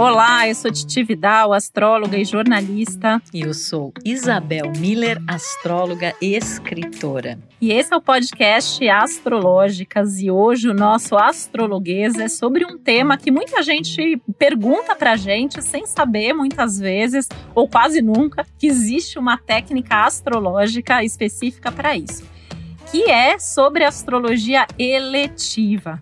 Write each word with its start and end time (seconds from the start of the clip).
Olá, 0.00 0.48
eu 0.48 0.54
sou 0.54 0.72
Titi 0.72 1.02
Vidal, 1.02 1.52
astróloga 1.52 2.16
e 2.16 2.24
jornalista. 2.24 3.20
E 3.34 3.42
eu 3.42 3.52
sou 3.52 3.92
Isabel 4.02 4.72
Miller, 4.78 5.22
astróloga 5.28 6.14
e 6.22 6.34
escritora. 6.34 7.38
E 7.60 7.70
esse 7.70 7.92
é 7.92 7.96
o 7.98 8.00
podcast 8.00 8.88
Astrológicas 8.88 10.18
e 10.18 10.30
hoje 10.30 10.70
o 10.70 10.74
nosso 10.74 11.18
Astrologuês 11.18 12.18
é 12.18 12.28
sobre 12.28 12.64
um 12.64 12.78
tema 12.78 13.18
que 13.18 13.30
muita 13.30 13.62
gente 13.62 14.16
pergunta 14.38 14.96
pra 14.96 15.16
gente 15.16 15.60
sem 15.60 15.86
saber 15.86 16.32
muitas 16.32 16.78
vezes, 16.78 17.28
ou 17.54 17.68
quase 17.68 18.00
nunca, 18.00 18.46
que 18.58 18.68
existe 18.68 19.18
uma 19.18 19.36
técnica 19.36 20.06
astrológica 20.06 21.04
específica 21.04 21.70
para 21.70 21.94
isso, 21.94 22.24
que 22.90 23.02
é 23.02 23.38
sobre 23.38 23.84
astrologia 23.84 24.66
eletiva 24.78 26.00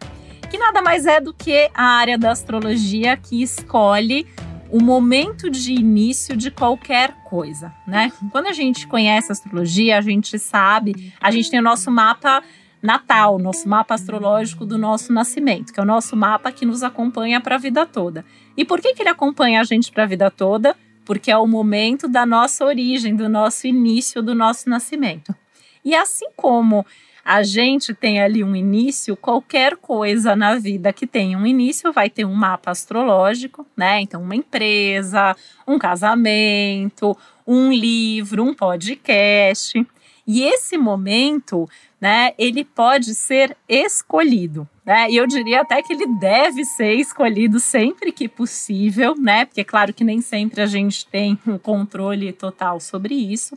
que 0.49 0.59
nada 0.59 0.81
mais 0.81 1.05
é 1.07 1.21
do 1.21 1.35
que 1.35 1.71
a 1.75 1.85
área 1.85 2.17
da 2.17 2.31
astrologia 2.31 3.17
que 3.17 3.43
escolhe 3.43 4.27
o 4.71 4.83
momento 4.83 5.51
de 5.51 5.73
início 5.73 6.37
de 6.37 6.51
qualquer 6.51 7.15
coisa, 7.25 7.73
né? 7.87 8.13
Quando 8.31 8.47
a 8.47 8.53
gente 8.53 8.87
conhece 8.87 9.31
a 9.31 9.33
astrologia, 9.33 9.99
a 9.99 10.01
gente 10.01 10.39
sabe, 10.39 11.13
a 11.21 11.31
gente 11.31 11.51
tem 11.51 11.61
o 11.61 11.63
nosso 11.63 11.91
mapa 11.91 12.43
natal, 12.83 13.39
nosso 13.39 13.69
mapa 13.69 13.95
astrológico 13.95 14.65
do 14.65 14.79
nosso 14.79 15.13
nascimento, 15.13 15.73
que 15.73 15.81
é 15.81 15.83
o 15.83 15.87
nosso 15.87 16.17
mapa 16.17 16.53
que 16.53 16.65
nos 16.65 16.83
acompanha 16.83 17.41
para 17.41 17.57
a 17.57 17.59
vida 17.59 17.85
toda. 17.87 18.25
E 18.57 18.65
por 18.65 18.81
que, 18.81 18.95
que 18.95 19.03
ele 19.03 19.09
acompanha 19.09 19.61
a 19.61 19.65
gente 19.65 19.91
para 19.91 20.05
a 20.05 20.07
vida 20.07 20.31
toda? 20.31 20.77
Porque 21.05 21.31
é 21.31 21.37
o 21.37 21.47
momento 21.47 22.07
da 22.07 22.27
nossa 22.27 22.65
origem, 22.65 23.17
do 23.17 23.29
nosso 23.29 23.67
início, 23.67 24.23
do 24.23 24.35
nosso 24.35 24.69
nascimento. 24.69 25.35
E 25.85 25.95
assim 25.95 26.29
como 26.37 26.85
a 27.25 27.43
gente 27.43 27.93
tem 27.93 28.23
ali 28.23 28.43
um 28.43 28.57
início, 28.57 29.15
qualquer 29.15 29.77
coisa 29.77 30.35
na 30.35 30.55
vida 30.55 30.95
que 30.95 31.07
tenha 31.07 31.37
um 31.37 31.47
início 31.47 31.93
vai 31.93 32.09
ter 32.09 32.25
um 32.25 32.33
mapa 32.33 32.71
astrológico, 32.71 33.67
né? 33.77 34.01
Então, 34.01 34.23
uma 34.23 34.35
empresa, 34.35 35.37
um 35.67 35.79
casamento, 35.79 37.15
um 37.47 37.71
livro, 37.71 38.43
um 38.43 38.55
podcast. 38.55 39.87
E 40.27 40.43
esse 40.43 40.79
momento, 40.79 41.69
né, 42.01 42.33
ele 42.39 42.65
pode 42.65 43.15
ser 43.15 43.55
escolhido, 43.69 44.69
né? 44.85 45.11
E 45.11 45.17
eu 45.17 45.27
diria 45.27 45.61
até 45.61 45.83
que 45.83 45.93
ele 45.93 46.07
deve 46.19 46.65
ser 46.65 46.95
escolhido 46.95 47.61
sempre 47.61 48.11
que 48.11 48.27
possível, 48.27 49.15
né? 49.15 49.45
Porque, 49.45 49.65
claro, 49.65 49.93
que 49.93 50.05
nem 50.05 50.23
sempre 50.23 50.63
a 50.63 50.67
gente 50.67 51.07
tem 51.07 51.39
um 51.47 51.59
controle 51.59 52.33
total 52.33 52.81
sobre 52.81 53.15
isso. 53.15 53.57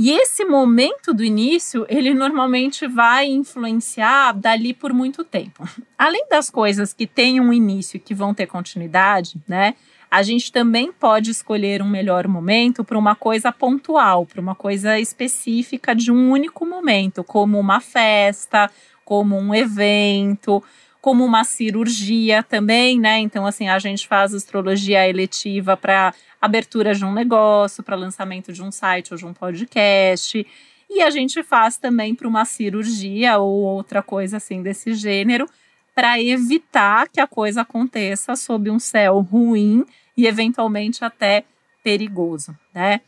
E 0.00 0.12
esse 0.12 0.44
momento 0.44 1.12
do 1.12 1.24
início, 1.24 1.84
ele 1.88 2.14
normalmente 2.14 2.86
vai 2.86 3.26
influenciar 3.26 4.30
dali 4.30 4.72
por 4.72 4.92
muito 4.92 5.24
tempo. 5.24 5.68
Além 5.98 6.24
das 6.30 6.48
coisas 6.48 6.92
que 6.92 7.04
têm 7.04 7.40
um 7.40 7.52
início 7.52 7.96
e 7.96 8.00
que 8.00 8.14
vão 8.14 8.32
ter 8.32 8.46
continuidade, 8.46 9.42
né? 9.48 9.74
A 10.08 10.22
gente 10.22 10.52
também 10.52 10.92
pode 10.92 11.32
escolher 11.32 11.82
um 11.82 11.88
melhor 11.88 12.28
momento 12.28 12.84
para 12.84 12.96
uma 12.96 13.16
coisa 13.16 13.50
pontual, 13.50 14.24
para 14.24 14.40
uma 14.40 14.54
coisa 14.54 15.00
específica 15.00 15.96
de 15.96 16.12
um 16.12 16.30
único 16.30 16.64
momento, 16.64 17.24
como 17.24 17.58
uma 17.58 17.80
festa, 17.80 18.70
como 19.04 19.36
um 19.36 19.52
evento, 19.52 20.62
como 21.00 21.24
uma 21.24 21.44
cirurgia 21.44 22.42
também, 22.42 22.98
né? 22.98 23.18
Então, 23.18 23.46
assim, 23.46 23.68
a 23.68 23.78
gente 23.78 24.06
faz 24.06 24.34
astrologia 24.34 25.08
eletiva 25.08 25.76
para 25.76 26.12
abertura 26.40 26.94
de 26.94 27.04
um 27.04 27.12
negócio, 27.12 27.82
para 27.82 27.96
lançamento 27.96 28.52
de 28.52 28.62
um 28.62 28.70
site 28.70 29.12
ou 29.12 29.18
de 29.18 29.24
um 29.24 29.32
podcast. 29.32 30.46
E 30.90 31.02
a 31.02 31.10
gente 31.10 31.42
faz 31.42 31.76
também 31.76 32.14
para 32.14 32.26
uma 32.26 32.44
cirurgia 32.44 33.38
ou 33.38 33.62
outra 33.62 34.02
coisa 34.02 34.38
assim 34.38 34.62
desse 34.62 34.94
gênero, 34.94 35.48
para 35.94 36.20
evitar 36.20 37.08
que 37.08 37.20
a 37.20 37.26
coisa 37.26 37.62
aconteça 37.62 38.36
sob 38.36 38.70
um 38.70 38.78
céu 38.78 39.20
ruim 39.20 39.84
e 40.16 40.26
eventualmente 40.26 41.04
até 41.04 41.44
perigoso, 41.82 42.56
né? 42.74 43.00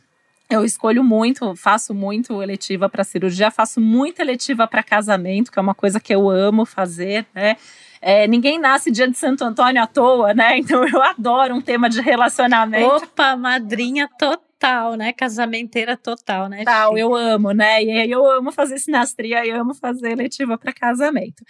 Eu 0.50 0.64
escolho 0.64 1.04
muito, 1.04 1.54
faço 1.54 1.94
muito 1.94 2.42
eletiva 2.42 2.88
para 2.88 3.04
cirurgia, 3.04 3.52
faço 3.52 3.80
muita 3.80 4.20
eletiva 4.20 4.66
para 4.66 4.82
casamento, 4.82 5.52
que 5.52 5.58
é 5.58 5.62
uma 5.62 5.74
coisa 5.74 6.00
que 6.00 6.12
eu 6.12 6.28
amo 6.28 6.66
fazer, 6.66 7.24
né? 7.32 7.56
É, 8.02 8.26
ninguém 8.26 8.58
nasce 8.58 8.90
dia 8.90 9.06
de 9.06 9.16
Santo 9.16 9.44
Antônio 9.44 9.80
à 9.82 9.86
toa, 9.86 10.34
né? 10.34 10.58
Então 10.70 10.86
eu 10.86 11.00
adoro 11.02 11.54
um 11.54 11.60
tema 11.60 11.88
de 11.88 12.00
relacionamento. 12.00 12.96
Opa, 12.96 13.36
madrinha 13.36 14.08
total, 14.18 14.94
né? 14.94 15.12
Casamenteira 15.12 15.96
total, 15.96 16.48
né? 16.48 16.64
Tal, 16.64 16.98
eu 16.98 17.14
amo, 17.14 17.52
né? 17.52 17.82
E 17.82 18.10
eu 18.10 18.26
amo 18.26 18.50
fazer 18.50 18.78
sinastria 18.78 19.46
e 19.46 19.50
amo 19.50 19.74
fazer 19.74 20.10
eletiva 20.10 20.58
para 20.58 20.72
casamento. 20.72 21.44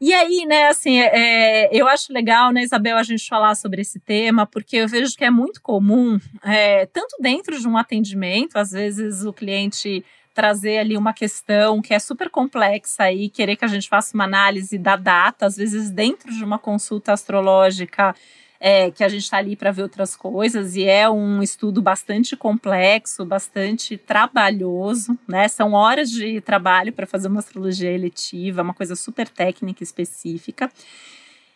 E 0.00 0.14
aí, 0.14 0.46
né, 0.46 0.68
assim, 0.68 0.98
é, 0.98 1.68
eu 1.76 1.86
acho 1.86 2.10
legal, 2.10 2.50
né, 2.52 2.62
Isabel, 2.62 2.96
a 2.96 3.02
gente 3.02 3.28
falar 3.28 3.54
sobre 3.54 3.82
esse 3.82 4.00
tema, 4.00 4.46
porque 4.46 4.76
eu 4.76 4.88
vejo 4.88 5.14
que 5.14 5.24
é 5.24 5.30
muito 5.30 5.60
comum, 5.60 6.18
é, 6.42 6.86
tanto 6.86 7.16
dentro 7.20 7.60
de 7.60 7.68
um 7.68 7.76
atendimento, 7.76 8.56
às 8.56 8.70
vezes 8.70 9.24
o 9.26 9.32
cliente 9.32 10.02
trazer 10.32 10.78
ali 10.78 10.96
uma 10.96 11.12
questão 11.12 11.82
que 11.82 11.92
é 11.92 11.98
super 11.98 12.30
complexa 12.30 13.12
e 13.12 13.28
querer 13.28 13.56
que 13.56 13.64
a 13.64 13.68
gente 13.68 13.90
faça 13.90 14.14
uma 14.14 14.24
análise 14.24 14.78
da 14.78 14.96
data, 14.96 15.44
às 15.44 15.56
vezes 15.56 15.90
dentro 15.90 16.32
de 16.32 16.42
uma 16.42 16.58
consulta 16.58 17.12
astrológica, 17.12 18.14
é, 18.60 18.90
que 18.90 19.02
a 19.02 19.08
gente 19.08 19.22
está 19.22 19.38
ali 19.38 19.56
para 19.56 19.72
ver 19.72 19.82
outras 19.82 20.14
coisas, 20.14 20.76
e 20.76 20.84
é 20.84 21.08
um 21.08 21.42
estudo 21.42 21.80
bastante 21.80 22.36
complexo, 22.36 23.24
bastante 23.24 23.96
trabalhoso, 23.96 25.18
né? 25.26 25.48
São 25.48 25.72
horas 25.72 26.10
de 26.10 26.42
trabalho 26.42 26.92
para 26.92 27.06
fazer 27.06 27.28
uma 27.28 27.40
astrologia 27.40 27.90
eletiva, 27.90 28.60
uma 28.60 28.74
coisa 28.74 28.94
super 28.94 29.28
técnica 29.30 29.82
específica. 29.82 30.70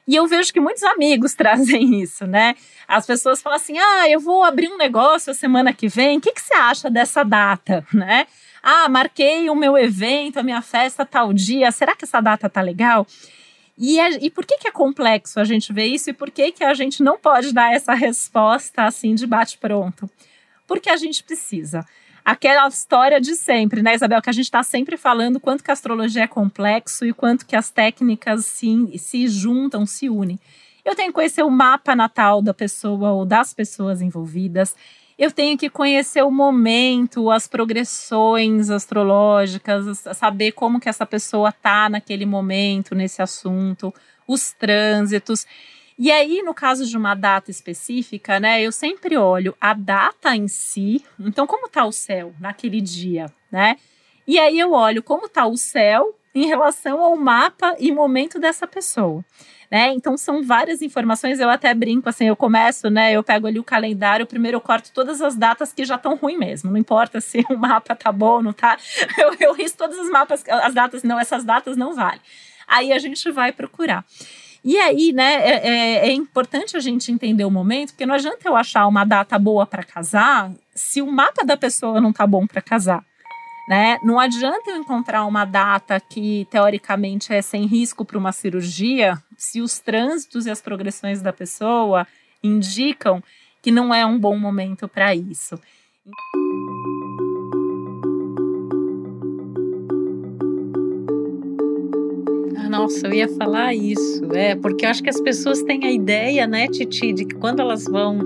E 0.06 0.16
eu 0.16 0.26
vejo 0.26 0.52
que 0.52 0.60
muitos 0.60 0.82
amigos 0.82 1.34
trazem 1.36 2.00
isso, 2.00 2.26
né? 2.26 2.54
As 2.88 3.04
pessoas 3.04 3.42
falam 3.42 3.56
assim: 3.56 3.76
ah, 3.78 4.08
eu 4.08 4.18
vou 4.18 4.42
abrir 4.42 4.68
um 4.68 4.78
negócio 4.78 5.30
a 5.30 5.34
semana 5.34 5.74
que 5.74 5.88
vem, 5.88 6.16
o 6.16 6.20
que, 6.22 6.32
que 6.32 6.40
você 6.40 6.54
acha 6.54 6.90
dessa 6.90 7.22
data, 7.22 7.86
né? 7.92 8.26
Ah, 8.62 8.88
marquei 8.88 9.50
o 9.50 9.54
meu 9.54 9.76
evento, 9.76 10.38
a 10.38 10.42
minha 10.42 10.62
festa 10.62 11.04
tal 11.04 11.34
dia. 11.34 11.70
Será 11.70 11.94
que 11.94 12.06
essa 12.06 12.22
data 12.22 12.48
tá 12.48 12.62
legal? 12.62 13.06
E, 13.76 13.98
é, 13.98 14.24
e 14.24 14.30
por 14.30 14.46
que, 14.46 14.58
que 14.58 14.68
é 14.68 14.70
complexo 14.70 15.40
a 15.40 15.44
gente 15.44 15.72
ver 15.72 15.86
isso 15.86 16.10
e 16.10 16.12
por 16.12 16.30
que, 16.30 16.52
que 16.52 16.62
a 16.62 16.74
gente 16.74 17.02
não 17.02 17.18
pode 17.18 17.52
dar 17.52 17.72
essa 17.74 17.92
resposta 17.94 18.84
assim 18.84 19.14
de 19.14 19.26
bate-pronto? 19.26 20.08
Porque 20.66 20.88
a 20.88 20.96
gente 20.96 21.22
precisa. 21.24 21.84
Aquela 22.24 22.66
história 22.68 23.20
de 23.20 23.34
sempre, 23.34 23.82
né, 23.82 23.94
Isabel? 23.94 24.22
Que 24.22 24.30
a 24.30 24.32
gente 24.32 24.46
está 24.46 24.62
sempre 24.62 24.96
falando 24.96 25.38
quanto 25.38 25.62
que 25.62 25.70
a 25.70 25.74
astrologia 25.74 26.22
é 26.22 26.26
complexo 26.26 27.04
e 27.04 27.12
quanto 27.12 27.44
que 27.44 27.54
as 27.54 27.68
técnicas 27.68 28.46
se, 28.46 28.96
se 28.96 29.28
juntam, 29.28 29.84
se 29.84 30.08
unem. 30.08 30.38
Eu 30.84 30.94
tenho 30.94 31.08
que 31.08 31.14
conhecer 31.14 31.42
o 31.42 31.50
mapa 31.50 31.94
natal 31.94 32.40
da 32.40 32.54
pessoa 32.54 33.12
ou 33.12 33.26
das 33.26 33.52
pessoas 33.52 34.00
envolvidas 34.00 34.74
eu 35.18 35.30
tenho 35.30 35.56
que 35.56 35.70
conhecer 35.70 36.22
o 36.22 36.30
momento, 36.30 37.30
as 37.30 37.46
progressões 37.46 38.70
astrológicas, 38.70 39.98
saber 40.14 40.52
como 40.52 40.80
que 40.80 40.88
essa 40.88 41.06
pessoa 41.06 41.52
tá 41.52 41.88
naquele 41.88 42.26
momento, 42.26 42.94
nesse 42.94 43.22
assunto, 43.22 43.94
os 44.26 44.52
trânsitos. 44.52 45.46
E 45.96 46.10
aí, 46.10 46.42
no 46.42 46.52
caso 46.52 46.84
de 46.84 46.96
uma 46.96 47.14
data 47.14 47.50
específica, 47.50 48.40
né, 48.40 48.60
eu 48.60 48.72
sempre 48.72 49.16
olho 49.16 49.56
a 49.60 49.72
data 49.72 50.34
em 50.34 50.48
si, 50.48 51.04
então 51.20 51.46
como 51.46 51.68
tá 51.68 51.84
o 51.84 51.92
céu 51.92 52.34
naquele 52.40 52.80
dia, 52.80 53.26
né? 53.50 53.76
E 54.26 54.38
aí 54.38 54.58
eu 54.58 54.72
olho 54.72 55.02
como 55.02 55.28
tá 55.28 55.46
o 55.46 55.56
céu 55.56 56.14
em 56.34 56.46
relação 56.46 57.00
ao 57.00 57.16
mapa 57.16 57.76
e 57.78 57.92
momento 57.92 58.38
dessa 58.38 58.66
pessoa 58.66 59.24
né? 59.74 59.92
Então 59.92 60.16
são 60.16 60.40
várias 60.40 60.82
informações, 60.82 61.40
eu 61.40 61.50
até 61.50 61.74
brinco 61.74 62.08
assim, 62.08 62.26
eu 62.26 62.36
começo, 62.36 62.88
né? 62.88 63.12
Eu 63.12 63.24
pego 63.24 63.48
ali 63.48 63.58
o 63.58 63.64
calendário, 63.64 64.24
primeiro 64.24 64.56
eu 64.58 64.60
corto 64.60 64.92
todas 64.92 65.20
as 65.20 65.34
datas 65.34 65.72
que 65.72 65.84
já 65.84 65.96
estão 65.96 66.14
ruim 66.14 66.36
mesmo, 66.36 66.70
não 66.70 66.78
importa 66.78 67.20
se 67.20 67.44
o 67.50 67.56
mapa 67.56 67.96
tá 67.96 68.12
bom, 68.12 68.40
não 68.40 68.52
tá. 68.52 68.78
Eu, 69.18 69.34
eu 69.40 69.52
risco 69.52 69.78
todas 69.78 69.98
as 69.98 70.08
mapas, 70.08 70.44
as 70.48 70.74
datas, 70.74 71.02
não, 71.02 71.18
essas 71.18 71.44
datas 71.44 71.76
não 71.76 71.94
valem. 71.94 72.20
Aí 72.66 72.92
a 72.92 72.98
gente 72.98 73.30
vai 73.30 73.52
procurar. 73.52 74.04
E 74.64 74.76
aí, 74.78 75.12
né, 75.12 75.34
é, 75.34 75.68
é, 75.68 76.08
é, 76.08 76.12
importante 76.12 76.76
a 76.76 76.80
gente 76.80 77.10
entender 77.10 77.44
o 77.44 77.50
momento, 77.50 77.90
porque 77.90 78.06
não 78.06 78.14
adianta 78.14 78.48
eu 78.48 78.56
achar 78.56 78.86
uma 78.86 79.04
data 79.04 79.38
boa 79.38 79.66
para 79.66 79.82
casar 79.82 80.52
se 80.74 81.02
o 81.02 81.10
mapa 81.10 81.44
da 81.44 81.56
pessoa 81.56 82.00
não 82.00 82.12
tá 82.12 82.26
bom 82.26 82.46
para 82.46 82.62
casar. 82.62 83.04
Né? 83.66 83.98
Não 84.02 84.20
adianta 84.20 84.70
eu 84.70 84.76
encontrar 84.76 85.24
uma 85.24 85.44
data 85.44 85.98
que 85.98 86.46
teoricamente 86.50 87.32
é 87.32 87.40
sem 87.40 87.64
risco 87.66 88.04
para 88.04 88.18
uma 88.18 88.30
cirurgia, 88.30 89.16
se 89.38 89.62
os 89.62 89.78
trânsitos 89.78 90.44
e 90.44 90.50
as 90.50 90.60
progressões 90.60 91.22
da 91.22 91.32
pessoa 91.32 92.06
indicam 92.42 93.22
que 93.62 93.70
não 93.70 93.94
é 93.94 94.04
um 94.04 94.18
bom 94.18 94.38
momento 94.38 94.86
para 94.86 95.14
isso. 95.14 95.58
Ah, 102.58 102.68
nossa, 102.68 103.06
eu 103.06 103.14
ia 103.14 103.28
falar 103.28 103.74
isso, 103.74 104.26
é, 104.34 104.54
porque 104.54 104.84
eu 104.84 104.90
acho 104.90 105.02
que 105.02 105.08
as 105.08 105.20
pessoas 105.22 105.62
têm 105.62 105.82
a 105.86 105.90
ideia, 105.90 106.46
né, 106.46 106.68
Titi, 106.68 107.14
de 107.14 107.24
que 107.24 107.34
quando 107.34 107.60
elas 107.60 107.84
vão 107.84 108.22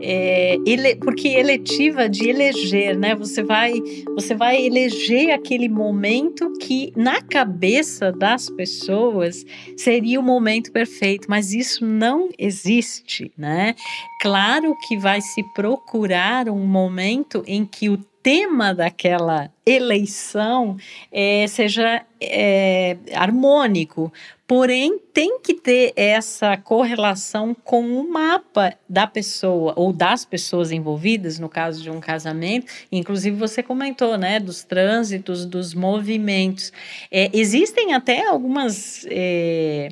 é, 0.00 0.56
ele, 0.66 0.96
porque 0.96 1.28
eletiva 1.28 2.08
de 2.08 2.28
eleger, 2.28 2.96
né? 2.96 3.14
Você 3.14 3.42
vai, 3.42 3.74
você 4.14 4.34
vai 4.34 4.64
eleger 4.64 5.30
aquele 5.30 5.68
momento 5.68 6.52
que 6.60 6.92
na 6.96 7.22
cabeça 7.22 8.12
das 8.12 8.50
pessoas 8.50 9.44
seria 9.76 10.20
o 10.20 10.22
momento 10.22 10.72
perfeito, 10.72 11.26
mas 11.28 11.52
isso 11.52 11.84
não 11.84 12.28
existe, 12.38 13.30
né? 13.36 13.74
Claro 14.20 14.76
que 14.86 14.96
vai 14.96 15.20
se 15.20 15.42
procurar 15.54 16.48
um 16.48 16.66
momento 16.66 17.42
em 17.46 17.64
que 17.64 17.88
o 17.88 17.98
tema 18.26 18.74
daquela 18.74 19.52
eleição 19.64 20.76
é, 21.12 21.46
seja 21.46 22.04
é, 22.20 22.96
harmônico, 23.14 24.12
porém 24.48 24.98
tem 25.14 25.38
que 25.38 25.54
ter 25.54 25.92
essa 25.94 26.56
correlação 26.56 27.54
com 27.54 27.84
o 27.84 28.10
mapa 28.10 28.74
da 28.88 29.06
pessoa 29.06 29.74
ou 29.76 29.92
das 29.92 30.24
pessoas 30.24 30.72
envolvidas, 30.72 31.38
no 31.38 31.48
caso 31.48 31.80
de 31.80 31.88
um 31.88 32.00
casamento. 32.00 32.66
Inclusive 32.90 33.36
você 33.36 33.62
comentou, 33.62 34.18
né, 34.18 34.40
dos 34.40 34.64
trânsitos, 34.64 35.46
dos 35.46 35.72
movimentos. 35.72 36.72
É, 37.12 37.30
existem 37.32 37.94
até 37.94 38.26
algumas 38.26 39.06
é, 39.08 39.90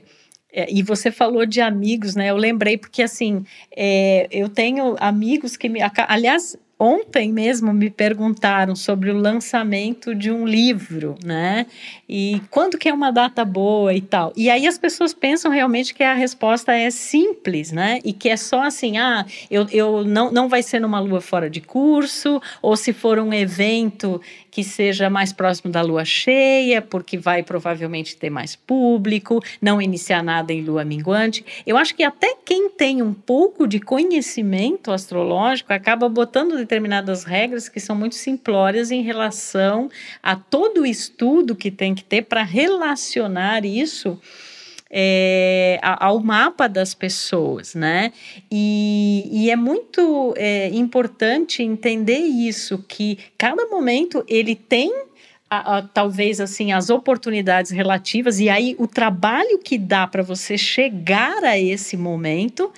é, 0.52 0.66
e 0.72 0.82
você 0.82 1.12
falou 1.12 1.46
de 1.46 1.60
amigos, 1.60 2.16
né? 2.16 2.30
Eu 2.30 2.36
lembrei 2.36 2.78
porque 2.78 3.02
assim, 3.02 3.44
é, 3.76 4.28
eu 4.30 4.48
tenho 4.48 4.96
amigos 4.98 5.56
que 5.56 5.68
me, 5.68 5.80
aliás, 6.08 6.56
ontem 6.84 7.32
mesmo 7.32 7.72
me 7.72 7.88
perguntaram 7.88 8.76
sobre 8.76 9.10
o 9.10 9.16
lançamento 9.16 10.14
de 10.14 10.30
um 10.30 10.46
livro, 10.46 11.16
né? 11.24 11.66
E 12.06 12.42
quando 12.50 12.76
que 12.76 12.90
é 12.90 12.92
uma 12.92 13.10
data 13.10 13.42
boa 13.42 13.94
e 13.94 14.02
tal. 14.02 14.34
E 14.36 14.50
aí 14.50 14.66
as 14.66 14.76
pessoas 14.76 15.14
pensam 15.14 15.50
realmente 15.50 15.94
que 15.94 16.02
a 16.02 16.12
resposta 16.12 16.72
é 16.72 16.90
simples, 16.90 17.72
né? 17.72 18.00
E 18.04 18.12
que 18.12 18.28
é 18.28 18.36
só 18.36 18.62
assim, 18.62 18.98
ah, 18.98 19.24
eu, 19.50 19.66
eu 19.72 20.04
não, 20.04 20.30
não 20.30 20.46
vai 20.46 20.62
ser 20.62 20.78
numa 20.78 21.00
lua 21.00 21.22
fora 21.22 21.48
de 21.48 21.62
curso, 21.62 22.40
ou 22.60 22.76
se 22.76 22.92
for 22.92 23.18
um 23.18 23.32
evento 23.32 24.20
que 24.50 24.62
seja 24.62 25.10
mais 25.10 25.32
próximo 25.32 25.72
da 25.72 25.82
lua 25.82 26.04
cheia, 26.04 26.80
porque 26.80 27.18
vai 27.18 27.42
provavelmente 27.42 28.16
ter 28.16 28.30
mais 28.30 28.54
público, 28.54 29.42
não 29.60 29.82
iniciar 29.82 30.22
nada 30.22 30.52
em 30.52 30.62
lua 30.62 30.84
minguante. 30.84 31.44
Eu 31.66 31.76
acho 31.76 31.92
que 31.92 32.04
até 32.04 32.36
quem 32.44 32.70
tem 32.70 33.02
um 33.02 33.12
pouco 33.12 33.66
de 33.66 33.80
conhecimento 33.80 34.92
astrológico 34.92 35.72
acaba 35.72 36.08
botando 36.08 36.56
determinadas 36.74 37.22
regras 37.22 37.68
que 37.68 37.78
são 37.78 37.94
muito 37.94 38.16
simplórias 38.16 38.90
em 38.90 39.02
relação 39.02 39.88
a 40.20 40.34
todo 40.34 40.80
o 40.80 40.86
estudo 40.86 41.54
que 41.54 41.70
tem 41.70 41.94
que 41.94 42.02
ter 42.02 42.22
para 42.22 42.42
relacionar 42.42 43.64
isso 43.64 44.20
é, 44.90 45.78
ao 45.82 46.20
mapa 46.20 46.68
das 46.68 46.92
pessoas, 46.92 47.74
né? 47.74 48.12
E, 48.50 49.28
e 49.30 49.50
é 49.50 49.56
muito 49.56 50.34
é, 50.36 50.68
importante 50.70 51.62
entender 51.62 52.18
isso, 52.18 52.84
que 52.88 53.18
cada 53.38 53.66
momento 53.66 54.24
ele 54.28 54.56
tem 54.56 54.92
a, 55.48 55.78
a, 55.78 55.82
talvez 55.82 56.40
assim 56.40 56.72
as 56.72 56.90
oportunidades 56.90 57.70
relativas 57.70 58.40
e 58.40 58.48
aí 58.48 58.74
o 58.78 58.88
trabalho 58.88 59.58
que 59.58 59.78
dá 59.78 60.06
para 60.06 60.22
você 60.22 60.58
chegar 60.58 61.44
a 61.44 61.58
esse 61.58 61.96
momento 61.96 62.72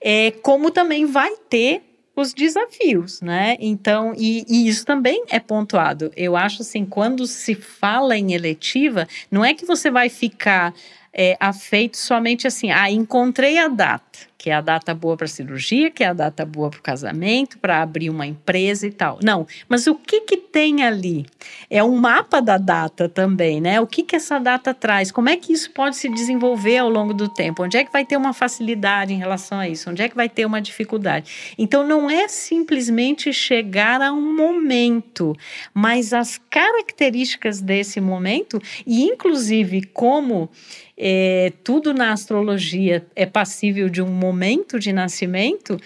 é 0.00 0.30
como 0.30 0.70
também 0.70 1.04
vai 1.04 1.36
ter 1.50 1.91
os 2.14 2.34
desafios, 2.34 3.20
né? 3.20 3.56
Então, 3.58 4.12
e, 4.16 4.44
e, 4.48 4.68
isso 4.68 4.84
também 4.84 5.24
é 5.30 5.40
pontuado. 5.40 6.12
Eu 6.16 6.36
acho 6.36 6.62
assim, 6.62 6.84
quando 6.84 7.26
se 7.26 7.54
fala 7.54 8.16
em 8.16 8.32
eletiva, 8.32 9.08
não 9.30 9.44
é 9.44 9.54
que 9.54 9.64
você 9.64 9.90
vai 9.90 10.08
ficar 10.08 10.74
é, 11.12 11.36
afeito 11.40 11.96
somente 11.96 12.46
assim, 12.46 12.70
ah, 12.70 12.90
encontrei 12.90 13.58
a 13.58 13.68
data 13.68 14.31
que 14.42 14.50
é 14.50 14.54
a 14.54 14.60
data 14.60 14.92
boa 14.92 15.16
para 15.16 15.28
cirurgia, 15.28 15.88
que 15.88 16.02
é 16.02 16.08
a 16.08 16.12
data 16.12 16.44
boa 16.44 16.68
para 16.68 16.80
o 16.80 16.82
casamento, 16.82 17.60
para 17.60 17.80
abrir 17.80 18.10
uma 18.10 18.26
empresa 18.26 18.84
e 18.84 18.90
tal. 18.90 19.20
Não, 19.22 19.46
mas 19.68 19.86
o 19.86 19.94
que 19.94 20.22
que 20.22 20.36
tem 20.36 20.82
ali? 20.82 21.24
É 21.70 21.84
um 21.84 21.96
mapa 21.96 22.42
da 22.42 22.58
data 22.58 23.08
também, 23.08 23.60
né? 23.60 23.80
O 23.80 23.86
que 23.86 24.02
que 24.02 24.16
essa 24.16 24.40
data 24.40 24.74
traz? 24.74 25.12
Como 25.12 25.28
é 25.28 25.36
que 25.36 25.52
isso 25.52 25.70
pode 25.70 25.94
se 25.94 26.08
desenvolver 26.08 26.78
ao 26.78 26.90
longo 26.90 27.14
do 27.14 27.28
tempo? 27.28 27.62
Onde 27.62 27.76
é 27.76 27.84
que 27.84 27.92
vai 27.92 28.04
ter 28.04 28.16
uma 28.16 28.32
facilidade 28.32 29.14
em 29.14 29.18
relação 29.18 29.60
a 29.60 29.68
isso? 29.68 29.88
Onde 29.88 30.02
é 30.02 30.08
que 30.08 30.16
vai 30.16 30.28
ter 30.28 30.44
uma 30.44 30.60
dificuldade? 30.60 31.54
Então 31.56 31.86
não 31.86 32.10
é 32.10 32.26
simplesmente 32.26 33.32
chegar 33.32 34.02
a 34.02 34.12
um 34.12 34.34
momento, 34.34 35.36
mas 35.72 36.12
as 36.12 36.36
características 36.50 37.60
desse 37.60 38.00
momento 38.00 38.60
e 38.84 39.04
inclusive 39.04 39.84
como 39.84 40.50
é, 40.96 41.52
tudo 41.64 41.94
na 41.94 42.12
astrologia 42.12 43.04
é 43.16 43.24
passível 43.24 43.88
de 43.88 44.02
um 44.02 44.08
momento 44.08 44.31
de 44.78 44.92
nascimento, 44.92 45.78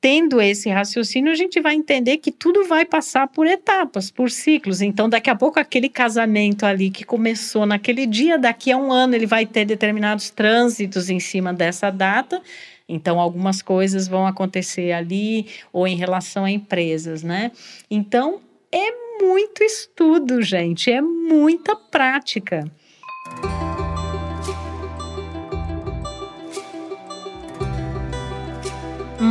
tendo 0.00 0.40
esse 0.40 0.68
raciocínio, 0.68 1.32
a 1.32 1.34
gente 1.34 1.60
vai 1.60 1.74
entender 1.74 2.18
que 2.18 2.30
tudo 2.30 2.64
vai 2.66 2.84
passar 2.84 3.26
por 3.28 3.46
etapas, 3.46 4.10
por 4.10 4.30
ciclos. 4.30 4.80
Então, 4.80 5.08
daqui 5.08 5.30
a 5.30 5.34
pouco, 5.34 5.58
aquele 5.58 5.88
casamento 5.88 6.64
ali 6.64 6.90
que 6.90 7.04
começou 7.04 7.66
naquele 7.66 8.06
dia, 8.06 8.38
daqui 8.38 8.70
a 8.70 8.76
um 8.76 8.92
ano, 8.92 9.14
ele 9.14 9.26
vai 9.26 9.46
ter 9.46 9.64
determinados 9.64 10.30
trânsitos 10.30 11.10
em 11.10 11.18
cima 11.18 11.52
dessa 11.52 11.90
data. 11.90 12.40
Então, 12.88 13.18
algumas 13.18 13.60
coisas 13.62 14.06
vão 14.06 14.26
acontecer 14.26 14.92
ali, 14.92 15.46
ou 15.72 15.88
em 15.88 15.96
relação 15.96 16.44
a 16.44 16.50
empresas, 16.50 17.22
né? 17.22 17.50
Então, 17.90 18.40
é 18.70 18.92
muito 19.20 19.64
estudo, 19.64 20.40
gente, 20.42 20.90
é 20.90 21.00
muita 21.00 21.74
prática. 21.74 22.70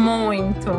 Muito. 0.06 0.69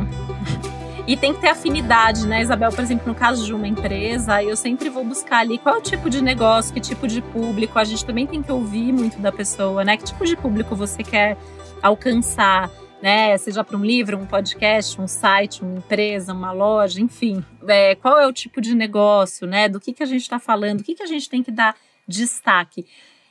E 1.04 1.16
tem 1.16 1.34
que 1.34 1.40
ter 1.40 1.48
afinidade, 1.48 2.28
né, 2.28 2.42
Isabel? 2.42 2.70
Por 2.70 2.80
exemplo, 2.80 3.08
no 3.08 3.14
caso 3.14 3.44
de 3.44 3.52
uma 3.52 3.66
empresa, 3.66 4.40
eu 4.40 4.56
sempre 4.56 4.88
vou 4.88 5.04
buscar 5.04 5.38
ali 5.38 5.58
qual 5.58 5.74
é 5.74 5.78
o 5.78 5.82
tipo 5.82 6.08
de 6.08 6.22
negócio, 6.22 6.72
que 6.72 6.80
tipo 6.80 7.08
de 7.08 7.20
público. 7.20 7.76
A 7.76 7.82
gente 7.82 8.04
também 8.04 8.24
tem 8.24 8.40
que 8.40 8.52
ouvir 8.52 8.92
muito 8.92 9.18
da 9.18 9.32
pessoa, 9.32 9.84
né? 9.84 9.96
Que 9.96 10.04
tipo 10.04 10.24
de 10.24 10.36
público 10.36 10.76
você 10.76 11.02
quer 11.02 11.36
alcançar, 11.82 12.70
né? 13.02 13.36
Seja 13.36 13.64
para 13.64 13.76
um 13.76 13.84
livro, 13.84 14.16
um 14.16 14.26
podcast, 14.26 15.00
um 15.00 15.08
site, 15.08 15.62
uma 15.62 15.78
empresa, 15.78 16.32
uma 16.32 16.52
loja, 16.52 17.00
enfim. 17.00 17.44
É, 17.66 17.96
qual 17.96 18.20
é 18.20 18.28
o 18.28 18.32
tipo 18.32 18.60
de 18.60 18.76
negócio, 18.76 19.44
né? 19.44 19.68
Do 19.68 19.80
que, 19.80 19.92
que 19.92 20.04
a 20.04 20.06
gente 20.06 20.22
está 20.22 20.38
falando, 20.38 20.80
o 20.80 20.84
que, 20.84 20.94
que 20.94 21.02
a 21.02 21.06
gente 21.06 21.28
tem 21.28 21.42
que 21.42 21.50
dar 21.50 21.74
destaque. 22.06 22.86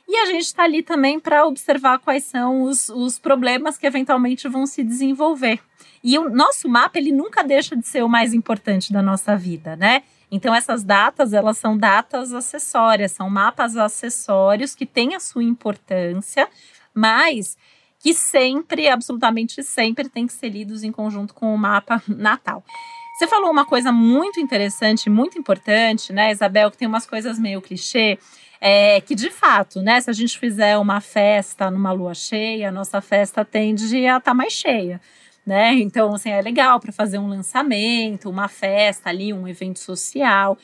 E 0.08 0.16
a 0.16 0.26
gente 0.26 0.44
está 0.44 0.62
ali 0.62 0.82
também 0.82 1.18
para 1.18 1.46
observar 1.46 1.98
quais 1.98 2.24
são 2.24 2.62
os, 2.62 2.88
os 2.88 3.18
problemas 3.18 3.76
que 3.76 3.86
eventualmente 3.86 4.46
vão 4.46 4.66
se 4.66 4.84
desenvolver. 4.84 5.58
E 6.08 6.16
o 6.20 6.30
nosso 6.30 6.68
mapa, 6.68 7.00
ele 7.00 7.10
nunca 7.10 7.42
deixa 7.42 7.74
de 7.74 7.84
ser 7.84 8.04
o 8.04 8.08
mais 8.08 8.32
importante 8.32 8.92
da 8.92 9.02
nossa 9.02 9.36
vida, 9.36 9.74
né? 9.74 10.04
Então, 10.30 10.54
essas 10.54 10.84
datas, 10.84 11.32
elas 11.32 11.58
são 11.58 11.76
datas 11.76 12.32
acessórias, 12.32 13.10
são 13.10 13.28
mapas 13.28 13.76
acessórios 13.76 14.72
que 14.72 14.86
têm 14.86 15.16
a 15.16 15.20
sua 15.20 15.42
importância, 15.42 16.48
mas 16.94 17.58
que 17.98 18.14
sempre, 18.14 18.88
absolutamente 18.88 19.64
sempre, 19.64 20.08
tem 20.08 20.28
que 20.28 20.32
ser 20.32 20.48
lidos 20.48 20.84
em 20.84 20.92
conjunto 20.92 21.34
com 21.34 21.52
o 21.52 21.58
mapa 21.58 22.00
natal. 22.06 22.62
Você 23.18 23.26
falou 23.26 23.50
uma 23.50 23.64
coisa 23.64 23.90
muito 23.90 24.38
interessante, 24.38 25.10
muito 25.10 25.36
importante, 25.36 26.12
né, 26.12 26.30
Isabel, 26.30 26.70
que 26.70 26.78
tem 26.78 26.86
umas 26.86 27.04
coisas 27.04 27.36
meio 27.36 27.60
clichê, 27.60 28.16
é, 28.60 29.00
que 29.00 29.16
de 29.16 29.30
fato, 29.30 29.82
né, 29.82 30.00
se 30.00 30.08
a 30.08 30.12
gente 30.12 30.38
fizer 30.38 30.78
uma 30.78 31.00
festa 31.00 31.68
numa 31.68 31.90
lua 31.90 32.14
cheia, 32.14 32.68
a 32.68 32.72
nossa 32.72 33.00
festa 33.00 33.44
tende 33.44 33.84
a 34.06 34.18
estar 34.18 34.20
tá 34.20 34.34
mais 34.34 34.52
cheia. 34.52 35.00
Né? 35.46 35.74
Então, 35.74 36.12
assim, 36.12 36.30
é 36.30 36.42
legal 36.42 36.80
para 36.80 36.90
fazer 36.90 37.18
um 37.18 37.28
lançamento, 37.28 38.28
uma 38.28 38.48
festa 38.48 39.08
ali, 39.08 39.32
um 39.32 39.46
evento 39.46 39.78
social. 39.78 40.58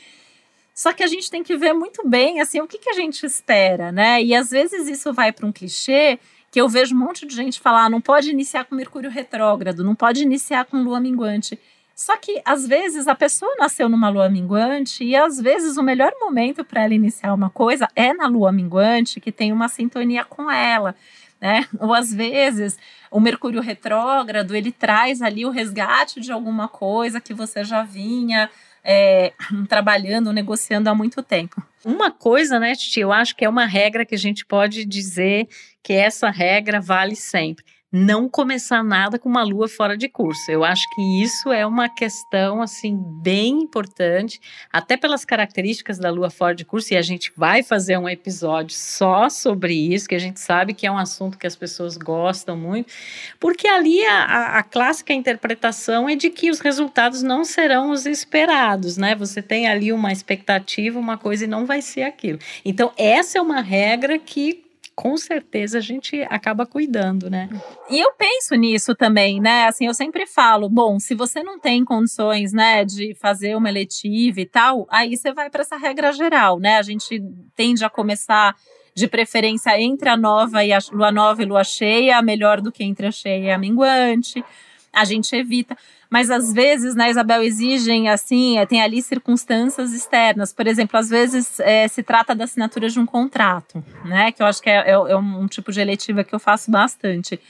Só 0.74 0.92
que 0.92 1.04
a 1.04 1.06
gente 1.06 1.30
tem 1.30 1.44
que 1.44 1.56
ver 1.56 1.72
muito 1.72 2.08
bem, 2.08 2.40
assim, 2.40 2.60
o 2.60 2.66
que, 2.66 2.78
que 2.78 2.90
a 2.90 2.94
gente 2.94 3.24
espera, 3.24 3.92
né? 3.92 4.20
E 4.22 4.34
às 4.34 4.50
vezes 4.50 4.88
isso 4.88 5.12
vai 5.12 5.30
para 5.30 5.46
um 5.46 5.52
clichê 5.52 6.18
que 6.50 6.60
eu 6.60 6.68
vejo 6.68 6.94
um 6.94 6.98
monte 6.98 7.26
de 7.26 7.34
gente 7.34 7.60
falar, 7.60 7.88
não 7.88 8.00
pode 8.00 8.30
iniciar 8.30 8.64
com 8.64 8.74
Mercúrio 8.74 9.10
retrógrado, 9.10 9.84
não 9.84 9.94
pode 9.94 10.22
iniciar 10.22 10.64
com 10.64 10.82
Lua 10.82 11.00
minguante. 11.00 11.58
Só 11.94 12.16
que 12.16 12.42
às 12.44 12.66
vezes 12.66 13.06
a 13.06 13.14
pessoa 13.14 13.54
nasceu 13.58 13.88
numa 13.88 14.08
lua 14.08 14.28
minguante 14.28 15.04
e 15.04 15.14
às 15.14 15.40
vezes 15.40 15.76
o 15.76 15.82
melhor 15.82 16.12
momento 16.18 16.64
para 16.64 16.82
ela 16.84 16.94
iniciar 16.94 17.32
uma 17.34 17.50
coisa 17.50 17.86
é 17.94 18.12
na 18.12 18.26
lua 18.26 18.50
minguante, 18.50 19.20
que 19.20 19.30
tem 19.30 19.52
uma 19.52 19.68
sintonia 19.68 20.24
com 20.24 20.50
ela, 20.50 20.96
né? 21.40 21.66
Ou 21.78 21.94
às 21.94 22.12
vezes 22.12 22.78
o 23.12 23.20
Mercúrio 23.20 23.60
retrógrado 23.60 24.56
ele 24.56 24.72
traz 24.72 25.22
ali 25.22 25.44
o 25.44 25.50
resgate 25.50 26.20
de 26.20 26.32
alguma 26.32 26.66
coisa 26.66 27.20
que 27.20 27.34
você 27.34 27.62
já 27.62 27.82
vinha 27.82 28.50
é, 28.82 29.32
trabalhando, 29.68 30.32
negociando 30.32 30.88
há 30.88 30.94
muito 30.94 31.22
tempo. 31.22 31.62
Uma 31.84 32.10
coisa, 32.10 32.58
né, 32.58 32.74
Titi, 32.74 33.00
eu 33.00 33.12
acho 33.12 33.36
que 33.36 33.44
é 33.44 33.48
uma 33.48 33.66
regra 33.66 34.04
que 34.04 34.14
a 34.14 34.18
gente 34.18 34.44
pode 34.46 34.84
dizer 34.84 35.48
que 35.82 35.92
essa 35.92 36.30
regra 36.30 36.80
vale 36.80 37.14
sempre 37.14 37.64
não 37.92 38.26
começar 38.26 38.82
nada 38.82 39.18
com 39.18 39.28
uma 39.28 39.42
lua 39.42 39.68
fora 39.68 39.98
de 39.98 40.08
curso. 40.08 40.50
Eu 40.50 40.64
acho 40.64 40.88
que 40.94 41.22
isso 41.22 41.52
é 41.52 41.66
uma 41.66 41.90
questão 41.90 42.62
assim 42.62 42.96
bem 42.96 43.60
importante, 43.60 44.40
até 44.72 44.96
pelas 44.96 45.26
características 45.26 45.98
da 45.98 46.10
lua 46.10 46.30
fora 46.30 46.54
de 46.54 46.64
curso 46.64 46.94
e 46.94 46.96
a 46.96 47.02
gente 47.02 47.30
vai 47.36 47.62
fazer 47.62 47.98
um 47.98 48.08
episódio 48.08 48.74
só 48.74 49.28
sobre 49.28 49.74
isso, 49.74 50.08
que 50.08 50.14
a 50.14 50.18
gente 50.18 50.40
sabe 50.40 50.72
que 50.72 50.86
é 50.86 50.90
um 50.90 50.96
assunto 50.96 51.36
que 51.36 51.46
as 51.46 51.54
pessoas 51.54 51.98
gostam 51.98 52.56
muito, 52.56 52.90
porque 53.38 53.68
ali 53.68 54.02
a, 54.06 54.58
a 54.58 54.62
clássica 54.62 55.12
interpretação 55.12 56.08
é 56.08 56.16
de 56.16 56.30
que 56.30 56.50
os 56.50 56.60
resultados 56.60 57.22
não 57.22 57.44
serão 57.44 57.90
os 57.90 58.06
esperados, 58.06 58.96
né? 58.96 59.14
Você 59.16 59.42
tem 59.42 59.68
ali 59.68 59.92
uma 59.92 60.10
expectativa, 60.10 60.98
uma 60.98 61.18
coisa 61.18 61.44
e 61.44 61.48
não 61.48 61.66
vai 61.66 61.82
ser 61.82 62.04
aquilo. 62.04 62.38
Então 62.64 62.90
essa 62.96 63.36
é 63.36 63.42
uma 63.42 63.60
regra 63.60 64.18
que 64.18 64.71
com 64.94 65.16
certeza 65.16 65.78
a 65.78 65.80
gente 65.80 66.22
acaba 66.30 66.66
cuidando, 66.66 67.30
né? 67.30 67.48
E 67.90 67.98
eu 67.98 68.12
penso 68.12 68.54
nisso 68.54 68.94
também, 68.94 69.40
né? 69.40 69.66
Assim, 69.66 69.86
eu 69.86 69.94
sempre 69.94 70.26
falo, 70.26 70.68
bom, 70.68 70.98
se 70.98 71.14
você 71.14 71.42
não 71.42 71.58
tem 71.58 71.84
condições, 71.84 72.52
né, 72.52 72.84
de 72.84 73.14
fazer 73.14 73.56
uma 73.56 73.68
eletiva 73.68 74.40
e 74.40 74.46
tal, 74.46 74.86
aí 74.90 75.16
você 75.16 75.32
vai 75.32 75.50
para 75.50 75.62
essa 75.62 75.76
regra 75.76 76.12
geral, 76.12 76.58
né? 76.58 76.76
A 76.76 76.82
gente 76.82 77.22
tende 77.56 77.84
a 77.84 77.90
começar 77.90 78.54
de 78.94 79.08
preferência 79.08 79.80
entre 79.80 80.08
a 80.08 80.16
nova 80.16 80.64
e 80.64 80.72
a 80.72 80.78
lua 80.92 81.10
nova 81.10 81.42
e 81.42 81.46
lua 81.46 81.64
cheia, 81.64 82.20
melhor 82.20 82.60
do 82.60 82.70
que 82.70 82.84
entre 82.84 83.06
a 83.06 83.10
cheia 83.10 83.46
e 83.46 83.50
a 83.50 83.58
minguante. 83.58 84.44
A 84.92 85.04
gente 85.04 85.34
evita 85.34 85.76
mas 86.12 86.30
às 86.30 86.52
vezes, 86.52 86.94
né, 86.94 87.08
Isabel, 87.08 87.42
exigem 87.42 88.10
assim, 88.10 88.58
é, 88.58 88.66
tem 88.66 88.82
ali 88.82 89.00
circunstâncias 89.00 89.94
externas. 89.94 90.52
Por 90.52 90.66
exemplo, 90.66 91.00
às 91.00 91.08
vezes 91.08 91.58
é, 91.58 91.88
se 91.88 92.02
trata 92.02 92.34
da 92.34 92.44
assinatura 92.44 92.86
de 92.90 93.00
um 93.00 93.06
contrato, 93.06 93.82
né? 94.04 94.30
Que 94.30 94.42
eu 94.42 94.46
acho 94.46 94.60
que 94.60 94.68
é, 94.68 94.90
é, 94.90 94.90
é 94.90 95.16
um 95.16 95.46
tipo 95.46 95.72
de 95.72 95.80
eletiva 95.80 96.22
que 96.22 96.34
eu 96.34 96.38
faço 96.38 96.70
bastante. 96.70 97.40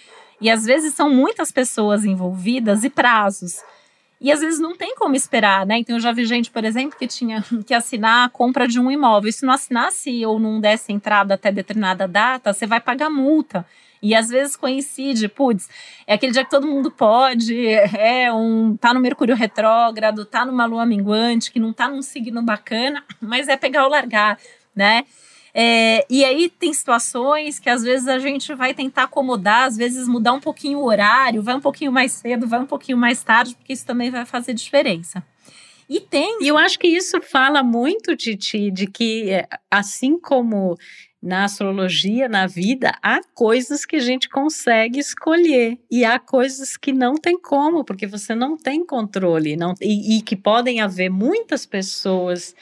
E 0.41 0.49
às 0.49 0.65
vezes 0.65 0.95
são 0.95 1.11
muitas 1.11 1.51
pessoas 1.51 2.05
envolvidas 2.05 2.85
e 2.85 2.89
prazos. 2.89 3.65
E 4.21 4.31
às 4.31 4.39
vezes 4.39 4.61
não 4.61 4.77
tem 4.77 4.95
como 4.95 5.17
esperar, 5.17 5.67
né? 5.67 5.79
Então 5.79 5.97
eu 5.97 6.01
já 6.01 6.13
vi 6.13 6.25
gente, 6.25 6.49
por 6.49 6.65
exemplo, 6.65 6.97
que 6.97 7.09
tinha 7.09 7.45
que 7.67 7.75
assinar 7.75 8.27
a 8.27 8.31
compra 8.31 8.69
de 8.69 8.79
um 8.79 8.93
imóvel. 8.93 9.29
E 9.29 9.33
se 9.33 9.45
não 9.45 9.55
assinasse 9.55 10.25
ou 10.25 10.39
não 10.39 10.61
desse 10.61 10.93
entrada 10.93 11.35
até 11.35 11.51
determinada 11.51 12.07
data, 12.07 12.53
você 12.53 12.65
vai 12.65 12.79
pagar 12.81 13.11
multa. 13.11 13.67
E 14.03 14.15
às 14.15 14.29
vezes 14.29 14.57
coincide, 14.57 15.29
putz, 15.29 15.69
é 16.07 16.15
aquele 16.15 16.33
dia 16.33 16.45
que 16.45 16.51
todo 16.51 16.67
mundo 16.67 16.91
pode, 16.91 17.67
é 17.97 18.33
um 18.33 18.77
tá 18.77 18.93
no 18.93 19.01
Mercúrio 19.01 19.37
retrógrado, 19.37 20.25
tá 20.25 20.45
numa 20.45 20.67
lua 20.67 20.85
minguante, 20.85 21.53
que 21.53 21.61
não 21.61 21.73
tá 21.73 21.89
num 21.89 22.03
signo 22.03 22.43
bacana, 22.43 23.05
mas 23.23 23.47
é 23.47 23.57
pegar 23.57 23.85
ou 23.85 23.91
largar, 23.91 24.39
né? 24.75 25.05
É, 25.55 26.07
e 26.09 26.25
aí 26.25 26.49
tem 26.49 26.73
situações 26.73 27.59
que 27.59 27.69
às 27.69 27.83
vezes 27.83 28.09
a 28.09 28.19
gente 28.19 28.55
vai 28.55 28.73
tentar 28.73 29.05
acomodar, 29.05 29.65
às 29.65 29.77
vezes 29.77 30.09
mudar 30.09 30.33
um 30.33 30.41
pouquinho 30.41 30.79
o 30.79 30.85
horário, 30.85 31.43
vai 31.43 31.55
um 31.55 31.61
pouquinho 31.61 31.93
mais 31.93 32.13
cedo, 32.13 32.49
vai 32.49 32.59
um 32.59 32.67
pouquinho 32.67 32.97
mais 32.97 33.23
tarde, 33.23 33.55
porque 33.55 33.73
isso 33.75 33.85
também 33.85 34.11
vai 34.11 34.25
fazer 34.25 34.55
diferença. 34.55 35.23
E 35.89 36.01
tem. 36.01 36.39
E 36.43 36.49
eu 36.49 36.57
acho 36.57 36.79
que 36.79 36.89
isso 36.89 37.21
fala 37.21 37.63
muito, 37.63 38.17
Titi, 38.17 38.71
de 38.71 38.87
que 38.87 39.31
é, 39.31 39.47
assim 39.71 40.19
como 40.19 40.79
na 41.23 41.45
astrologia, 41.45 42.29
na 42.29 42.47
vida, 42.47 42.93
há 43.01 43.21
coisas 43.33 43.87
que 43.87 43.97
a 43.97 44.01
gente 44.01 44.29
consegue 44.29 44.99
escolher 44.99 45.79
e 45.91 46.05
há 46.05 46.19
coisas 46.19 46.77
que 46.77 46.93
não 46.93 47.15
tem 47.15 47.39
como, 47.39 47.85
porque 47.85 48.07
você 48.07 48.35
não 48.35 48.57
tem 48.57 48.85
controle, 48.85 49.57
não, 49.57 49.75
e, 49.81 50.19
e 50.19 50.23
que 50.23 50.35
podem 50.35 50.81
haver 50.81 51.11
muitas 51.11 51.65
pessoas 51.65 52.55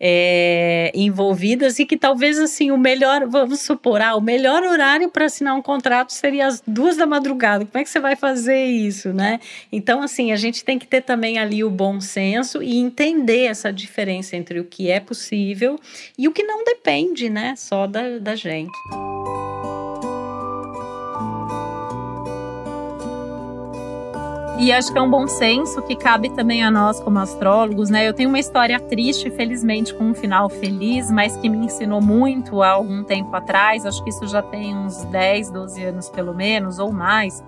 é, 0.00 0.92
envolvidas 0.94 1.78
e 1.78 1.86
que 1.86 1.96
talvez 1.96 2.38
assim 2.38 2.70
o 2.70 2.78
melhor, 2.78 3.26
vamos 3.26 3.60
supor, 3.60 4.00
ah, 4.00 4.14
o 4.14 4.20
melhor 4.20 4.62
horário 4.62 5.08
para 5.10 5.26
assinar 5.26 5.56
um 5.56 5.62
contrato 5.62 6.12
seria 6.12 6.46
as 6.46 6.62
duas 6.66 6.96
da 6.96 7.06
madrugada. 7.06 7.64
Como 7.64 7.80
é 7.80 7.84
que 7.84 7.90
você 7.90 8.00
vai 8.00 8.14
fazer 8.14 8.64
isso, 8.64 9.12
né? 9.12 9.40
Então 9.72 10.02
assim 10.02 10.32
a 10.32 10.36
gente 10.36 10.64
tem 10.64 10.78
que 10.78 10.86
ter 10.86 11.02
também 11.02 11.38
ali 11.38 11.64
o 11.64 11.70
bom 11.70 12.00
senso 12.00 12.62
e 12.62 12.76
entender 12.76 13.46
essa 13.46 13.72
diferença 13.72 14.36
entre 14.36 14.60
o 14.60 14.64
que 14.64 14.90
é 14.90 15.00
possível 15.00 15.78
e 16.16 16.28
o 16.28 16.32
que 16.32 16.42
não 16.42 16.64
depende, 16.64 17.28
né, 17.28 17.54
só 17.56 17.86
da, 17.86 18.18
da 18.18 18.34
gente. 18.34 18.72
E 24.60 24.72
acho 24.72 24.92
que 24.92 24.98
é 24.98 25.00
um 25.00 25.08
bom 25.08 25.28
senso 25.28 25.80
que 25.82 25.94
cabe 25.94 26.30
também 26.30 26.64
a 26.64 26.70
nós 26.70 26.98
como 26.98 27.20
astrólogos, 27.20 27.90
né? 27.90 28.08
Eu 28.08 28.12
tenho 28.12 28.28
uma 28.28 28.40
história 28.40 28.80
triste, 28.80 29.30
felizmente, 29.30 29.94
com 29.94 30.10
um 30.10 30.14
final 30.14 30.48
feliz, 30.48 31.12
mas 31.12 31.36
que 31.36 31.48
me 31.48 31.58
ensinou 31.58 32.00
muito 32.00 32.60
há 32.60 32.70
algum 32.70 33.04
tempo 33.04 33.34
atrás. 33.36 33.86
Acho 33.86 34.02
que 34.02 34.10
isso 34.10 34.26
já 34.26 34.42
tem 34.42 34.76
uns 34.76 35.04
10, 35.04 35.52
12 35.52 35.84
anos 35.84 36.08
pelo 36.08 36.34
menos, 36.34 36.80
ou 36.80 36.90
mais. 36.92 37.40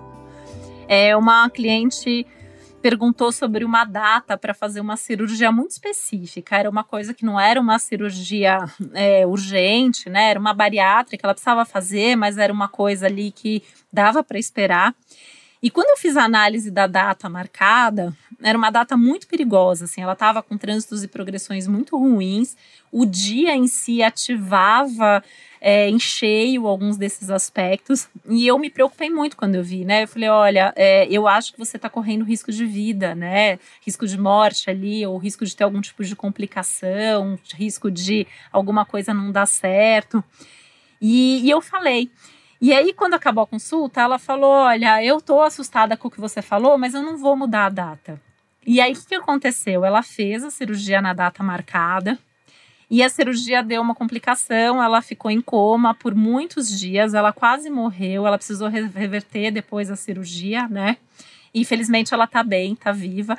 É 0.87 1.15
uma 1.17 1.49
cliente 1.49 2.25
perguntou 2.81 3.31
sobre 3.31 3.65
uma 3.65 3.83
data 3.83 4.37
para 4.37 4.53
fazer 4.53 4.79
uma 4.79 4.95
cirurgia 4.95 5.51
muito 5.51 5.71
específica. 5.71 6.55
Era 6.55 6.69
uma 6.69 6.83
coisa 6.83 7.13
que 7.13 7.25
não 7.25 7.37
era 7.37 7.59
uma 7.59 7.77
cirurgia 7.77 8.57
é, 8.93 9.27
urgente, 9.27 10.09
né? 10.09 10.29
Era 10.29 10.39
uma 10.39 10.53
bariátrica 10.53 11.27
ela 11.27 11.33
precisava 11.33 11.65
fazer, 11.65 12.15
mas 12.15 12.37
era 12.37 12.51
uma 12.51 12.69
coisa 12.69 13.05
ali 13.05 13.31
que 13.31 13.61
dava 13.91 14.23
para 14.23 14.39
esperar. 14.39 14.95
E 15.61 15.69
quando 15.69 15.89
eu 15.89 15.97
fiz 15.97 16.17
a 16.17 16.23
análise 16.23 16.71
da 16.71 16.87
data 16.87 17.29
marcada, 17.29 18.15
era 18.41 18.57
uma 18.57 18.71
data 18.71 18.97
muito 18.97 19.27
perigosa, 19.27 19.85
assim, 19.85 20.01
ela 20.01 20.13
estava 20.13 20.41
com 20.41 20.57
trânsitos 20.57 21.03
e 21.03 21.07
progressões 21.07 21.67
muito 21.67 21.95
ruins. 21.97 22.57
O 22.91 23.05
dia 23.05 23.55
em 23.55 23.67
si 23.67 24.01
ativava 24.01 25.23
é, 25.61 25.87
em 25.87 25.99
cheio 25.99 26.65
alguns 26.65 26.97
desses 26.97 27.29
aspectos. 27.29 28.09
E 28.27 28.47
eu 28.47 28.57
me 28.57 28.71
preocupei 28.71 29.11
muito 29.11 29.37
quando 29.37 29.53
eu 29.53 29.63
vi, 29.63 29.85
né? 29.85 30.03
Eu 30.03 30.07
falei, 30.07 30.27
olha, 30.27 30.73
é, 30.75 31.07
eu 31.07 31.27
acho 31.27 31.53
que 31.53 31.59
você 31.59 31.77
está 31.77 31.87
correndo 31.87 32.25
risco 32.25 32.51
de 32.51 32.65
vida, 32.65 33.13
né? 33.13 33.59
Risco 33.85 34.07
de 34.07 34.17
morte 34.17 34.67
ali, 34.71 35.05
ou 35.05 35.17
risco 35.19 35.45
de 35.45 35.55
ter 35.55 35.63
algum 35.63 35.79
tipo 35.79 36.03
de 36.03 36.15
complicação, 36.15 37.37
risco 37.53 37.91
de 37.91 38.25
alguma 38.51 38.83
coisa 38.83 39.13
não 39.13 39.31
dar 39.31 39.45
certo. 39.45 40.23
E, 40.99 41.45
e 41.45 41.49
eu 41.49 41.61
falei. 41.61 42.09
E 42.61 42.71
aí, 42.71 42.93
quando 42.93 43.15
acabou 43.15 43.43
a 43.43 43.47
consulta, 43.47 44.01
ela 44.01 44.19
falou: 44.19 44.51
Olha, 44.51 45.03
eu 45.03 45.19
tô 45.19 45.41
assustada 45.41 45.97
com 45.97 46.07
o 46.07 46.11
que 46.11 46.21
você 46.21 46.43
falou, 46.43 46.77
mas 46.77 46.93
eu 46.93 47.01
não 47.01 47.17
vou 47.17 47.35
mudar 47.35 47.65
a 47.65 47.69
data. 47.69 48.21
E 48.65 48.79
aí, 48.79 48.93
o 48.93 49.03
que 49.03 49.15
aconteceu? 49.15 49.83
Ela 49.83 50.03
fez 50.03 50.43
a 50.43 50.51
cirurgia 50.51 51.01
na 51.01 51.11
data 51.11 51.41
marcada. 51.41 52.19
E 52.87 53.01
a 53.01 53.09
cirurgia 53.09 53.63
deu 53.63 53.81
uma 53.81 53.95
complicação, 53.95 54.83
ela 54.83 55.01
ficou 55.01 55.31
em 55.31 55.39
coma 55.39 55.93
por 55.93 56.13
muitos 56.13 56.77
dias, 56.77 57.13
ela 57.13 57.31
quase 57.31 57.69
morreu, 57.69 58.27
ela 58.27 58.37
precisou 58.37 58.67
reverter 58.67 59.49
depois 59.49 59.89
a 59.89 59.95
cirurgia, 59.95 60.67
né? 60.67 60.97
E 61.53 61.63
felizmente 61.63 62.13
ela 62.13 62.27
tá 62.27 62.43
bem, 62.43 62.75
tá 62.75 62.91
viva. 62.91 63.37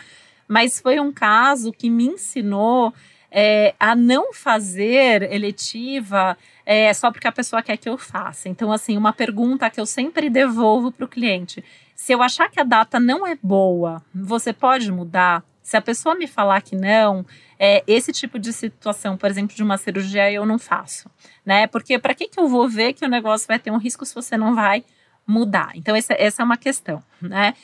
Mas 0.48 0.80
foi 0.80 0.98
um 0.98 1.12
caso 1.12 1.70
que 1.70 1.90
me 1.90 2.06
ensinou 2.06 2.94
é, 3.32 3.74
a 3.80 3.96
não 3.96 4.34
fazer 4.34 5.22
eletiva 5.32 6.36
é, 6.66 6.92
só 6.92 7.10
porque 7.10 7.26
a 7.26 7.32
pessoa 7.32 7.62
quer 7.62 7.78
que 7.78 7.88
eu 7.88 7.96
faça. 7.96 8.48
Então, 8.48 8.70
assim, 8.70 8.96
uma 8.96 9.12
pergunta 9.12 9.70
que 9.70 9.80
eu 9.80 9.86
sempre 9.86 10.28
devolvo 10.28 10.92
para 10.92 11.06
o 11.06 11.08
cliente: 11.08 11.64
se 11.96 12.12
eu 12.12 12.22
achar 12.22 12.50
que 12.50 12.60
a 12.60 12.64
data 12.64 13.00
não 13.00 13.26
é 13.26 13.36
boa, 13.42 14.02
você 14.14 14.52
pode 14.52 14.92
mudar? 14.92 15.42
Se 15.62 15.76
a 15.76 15.80
pessoa 15.80 16.14
me 16.14 16.26
falar 16.26 16.60
que 16.60 16.76
não, 16.76 17.24
é, 17.58 17.82
esse 17.86 18.12
tipo 18.12 18.38
de 18.38 18.52
situação, 18.52 19.16
por 19.16 19.30
exemplo, 19.30 19.56
de 19.56 19.62
uma 19.62 19.78
cirurgia, 19.78 20.30
eu 20.30 20.44
não 20.44 20.58
faço, 20.58 21.08
né? 21.46 21.66
Porque 21.68 21.98
para 21.98 22.14
que, 22.14 22.28
que 22.28 22.38
eu 22.38 22.48
vou 22.48 22.68
ver 22.68 22.92
que 22.92 23.04
o 23.04 23.08
negócio 23.08 23.46
vai 23.46 23.58
ter 23.58 23.70
um 23.70 23.78
risco 23.78 24.04
se 24.04 24.14
você 24.14 24.36
não 24.36 24.54
vai 24.54 24.84
mudar? 25.26 25.70
Então, 25.74 25.96
essa, 25.96 26.12
essa 26.14 26.42
é 26.42 26.44
uma 26.44 26.56
questão, 26.56 27.02
né? 27.20 27.54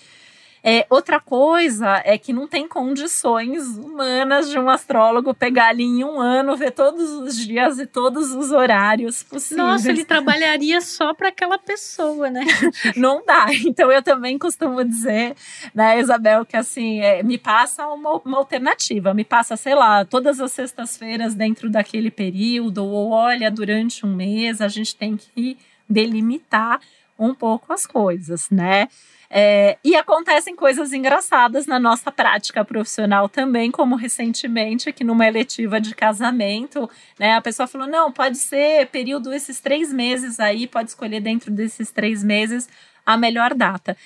É, 0.63 0.87
outra 0.91 1.21
coisa 1.21 2.03
é 2.05 2.19
que 2.19 2.33
não 2.33 2.49
tem 2.49 2.67
condições 2.67 3.77
humanas 3.77 4.51
de 4.51 4.59
um 4.59 4.69
astrólogo 4.69 5.33
pegar 5.33 5.69
ali 5.69 5.85
em 5.85 6.05
um 6.05 6.21
ano, 6.21 6.57
ver 6.57 6.73
todos 6.73 7.11
os 7.11 7.37
dias 7.37 7.79
e 7.79 7.87
todos 7.87 8.33
os 8.33 8.51
horários 8.51 9.23
possíveis. 9.23 9.67
Nossa, 9.67 9.91
ele 9.91 10.05
trabalharia 10.05 10.81
só 10.81 11.15
para 11.15 11.29
aquela 11.29 11.59
pessoa, 11.59 12.31
né? 12.31 12.45
não 12.97 13.25
dá. 13.25 13.47
Então 13.65 13.93
eu 13.93 14.03
também 14.03 14.39
costumo 14.39 14.85
dizer, 14.85 15.35
né, 15.75 16.01
Isabel, 16.01 16.45
que 16.45 16.57
assim, 16.57 17.01
é, 17.01 17.23
me 17.23 17.39
passa 17.39 17.87
uma, 17.87 18.17
uma 18.25 18.39
alternativa, 18.39 19.15
me 19.15 19.25
passa, 19.25 19.57
sei 19.57 19.75
lá, 19.75 20.05
todas 20.05 20.41
as 20.41 20.53
sextas-feiras 20.53 21.35
dentro 21.35 21.71
daquele 21.71 22.11
período, 22.11 22.85
ou 22.85 23.11
olha, 23.11 23.51
durante 23.51 24.05
um 24.05 24.15
mês 24.15 24.61
a 24.61 24.69
gente 24.69 24.97
tem 24.97 25.17
que 25.17 25.57
delimitar 25.89 26.81
um 27.19 27.35
pouco 27.35 27.73
as 27.73 27.87
coisas, 27.87 28.49
né? 28.51 28.89
É, 29.31 29.77
e 29.85 29.95
acontecem 29.95 30.57
coisas 30.57 30.93
engraçadas 30.93 31.67
na 31.67 31.79
nossa 31.79 32.11
prática 32.11 32.65
profissional 32.65 33.29
também, 33.29 33.71
como 33.71 33.95
recentemente 33.95 34.89
aqui 34.89 35.05
numa 35.05 35.27
eletiva 35.27 35.79
de 35.79 35.95
casamento, 35.95 36.89
né? 37.19 37.35
A 37.35 37.41
pessoa 37.43 37.67
falou: 37.67 37.87
não, 37.87 38.11
pode 38.11 38.39
ser 38.39 38.87
período 38.87 39.33
esses 39.33 39.61
três 39.61 39.93
meses 39.93 40.41
aí, 40.41 40.67
pode 40.67 40.91
escolher 40.91 41.21
dentro 41.21 41.51
desses 41.51 41.91
três 41.91 42.25
meses 42.25 42.69
a 43.05 43.19
melhor 43.19 43.53
data. 43.53 43.97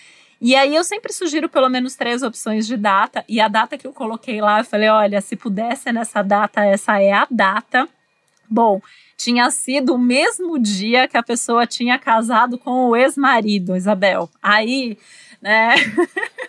E 0.41 0.57
aí 0.57 0.75
eu 0.75 0.83
sempre 0.83 1.13
sugiro 1.13 1.49
pelo 1.49 1.69
menos 1.69 1.95
três 1.95 2.25
opções 2.25 2.67
de 2.67 2.77
data, 2.77 3.25
e 3.29 3.41
a 3.41 3.47
data 3.47 3.79
que 3.79 3.87
eu 3.87 3.93
coloquei 3.93 4.41
lá, 4.41 4.59
eu 4.61 4.65
falei: 4.65 4.89
olha, 4.89 5.21
se 5.21 5.37
pudesse 5.37 5.93
nessa 5.93 6.21
data, 6.21 6.65
essa 6.65 7.01
é 7.01 7.13
a 7.13 7.29
data 7.31 7.89
Bom, 8.53 8.83
tinha 9.23 9.51
sido 9.51 9.95
o 9.95 9.99
mesmo 9.99 10.59
dia 10.59 11.07
que 11.07 11.17
a 11.17 11.23
pessoa 11.23 11.67
tinha 11.67 11.99
casado 11.99 12.59
com 12.59 12.89
o 12.89 12.97
ex-marido, 12.97 13.77
Isabel. 13.77 14.29
Aí, 14.43 14.99
né? 15.41 15.75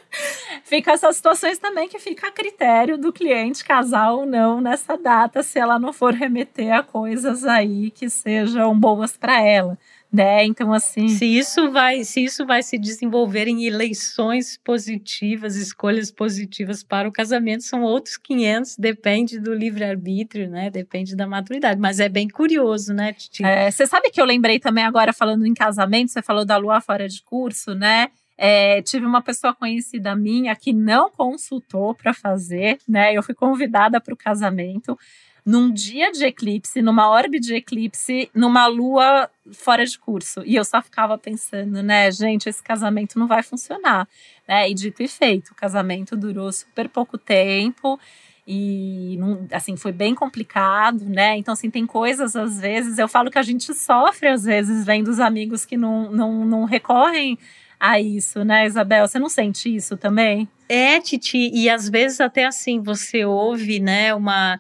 fica 0.64 0.92
essas 0.92 1.18
situações 1.18 1.60
também 1.60 1.88
que 1.88 2.00
fica 2.00 2.28
a 2.28 2.32
critério 2.32 2.98
do 2.98 3.14
cliente 3.14 3.64
casar 3.64 4.12
ou 4.12 4.26
não 4.26 4.60
nessa 4.60 4.98
data, 4.98 5.44
se 5.44 5.60
ela 5.60 5.78
não 5.78 5.94
for 5.94 6.14
remeter 6.14 6.74
a 6.74 6.82
coisas 6.82 7.44
aí 7.46 7.92
que 7.92 8.10
sejam 8.10 8.78
boas 8.80 9.16
para 9.16 9.42
ela 9.42 9.78
né? 10.14 10.46
Então 10.46 10.72
assim, 10.72 11.08
se 11.08 11.26
isso 11.26 11.72
vai, 11.72 12.04
se 12.04 12.24
isso 12.24 12.46
vai 12.46 12.62
se 12.62 12.78
desenvolver 12.78 13.48
em 13.48 13.66
eleições 13.66 14.60
positivas, 14.64 15.56
escolhas 15.56 16.12
positivas 16.12 16.84
para 16.84 17.10
o 17.10 17.12
casamento, 17.12 17.64
são 17.64 17.82
outros 17.82 18.16
500, 18.18 18.78
depende 18.78 19.40
do 19.40 19.52
livre 19.52 19.84
arbítrio, 19.84 20.48
né? 20.48 20.70
Depende 20.70 21.16
da 21.16 21.26
maturidade, 21.26 21.82
mas 21.82 22.00
é 22.00 22.08
bem 22.08 22.28
curioso, 22.28 22.94
né, 22.94 23.12
Titi? 23.14 23.44
É, 23.44 23.72
você 23.72 23.88
sabe 23.88 24.12
que 24.12 24.22
eu 24.22 24.26
lembrei 24.26 24.60
também 24.60 24.84
agora 24.84 25.12
falando 25.12 25.48
em 25.48 25.54
casamento, 25.56 26.12
você 26.12 26.22
falou 26.22 26.46
da 26.46 26.58
lua 26.58 26.80
fora 26.80 27.10
de 27.10 27.24
curso, 27.24 27.74
né? 27.74 28.10
É, 28.38 28.82
tive 28.84 29.06
uma 29.06 29.22
pessoa 29.22 29.54
conhecida 29.54 30.16
minha 30.16 30.56
que 30.56 30.74
não 30.74 31.10
consultou 31.10 31.96
para 31.96 32.14
fazer, 32.14 32.78
né? 32.88 33.16
Eu 33.16 33.24
fui 33.24 33.34
convidada 33.34 34.00
para 34.00 34.14
o 34.14 34.18
casamento 34.18 34.98
num 35.46 35.72
dia 35.72 36.12
de 36.12 36.26
eclipse, 36.26 36.82
numa 36.82 37.10
orbe 37.10 37.40
de 37.40 37.56
eclipse, 37.56 38.30
numa 38.34 38.66
lua 38.68 39.30
fora 39.52 39.86
de 39.86 40.00
curso. 40.00 40.42
E 40.46 40.56
eu 40.56 40.64
só 40.64 40.82
ficava 40.82 41.18
pensando, 41.18 41.84
né, 41.84 42.10
gente, 42.12 42.48
esse 42.48 42.64
casamento 42.64 43.20
não 43.20 43.28
vai 43.28 43.44
funcionar, 43.44 44.08
né? 44.48 44.70
E 44.70 44.74
dito 44.74 45.04
e 45.04 45.08
feito, 45.08 45.52
o 45.52 45.56
casamento 45.56 46.16
durou 46.16 46.52
super 46.52 46.88
pouco 46.88 47.18
tempo 47.18 48.00
e 48.48 49.18
assim 49.52 49.76
foi 49.78 49.92
bem 49.92 50.14
complicado, 50.14 51.06
né? 51.06 51.38
Então 51.38 51.54
assim 51.54 51.70
tem 51.70 51.86
coisas 51.86 52.36
às 52.36 52.60
vezes 52.60 52.98
eu 52.98 53.08
falo 53.08 53.32
que 53.32 53.40
a 53.40 53.44
gente 53.44 53.74
sofre 53.74 54.28
às 54.28 54.44
vezes 54.44 54.86
vendo 54.86 55.08
os 55.08 55.20
amigos 55.20 55.66
que 55.66 55.78
não, 55.78 56.12
não, 56.12 56.46
não 56.46 56.66
recorrem 56.66 57.38
a 57.80 58.00
isso, 58.00 58.46
né, 58.46 58.66
Isabel? 58.66 59.06
Você 59.06 59.20
não 59.20 59.28
sente 59.28 59.74
isso 59.74 59.98
também? 59.98 60.48
É, 60.70 61.02
Titi, 61.02 61.52
e 61.54 61.70
às 61.70 61.90
vezes 61.90 62.22
até 62.22 62.46
assim 62.46 62.82
você 62.82 63.26
ouve, 63.26 63.80
né, 63.82 64.14
uma, 64.16 64.58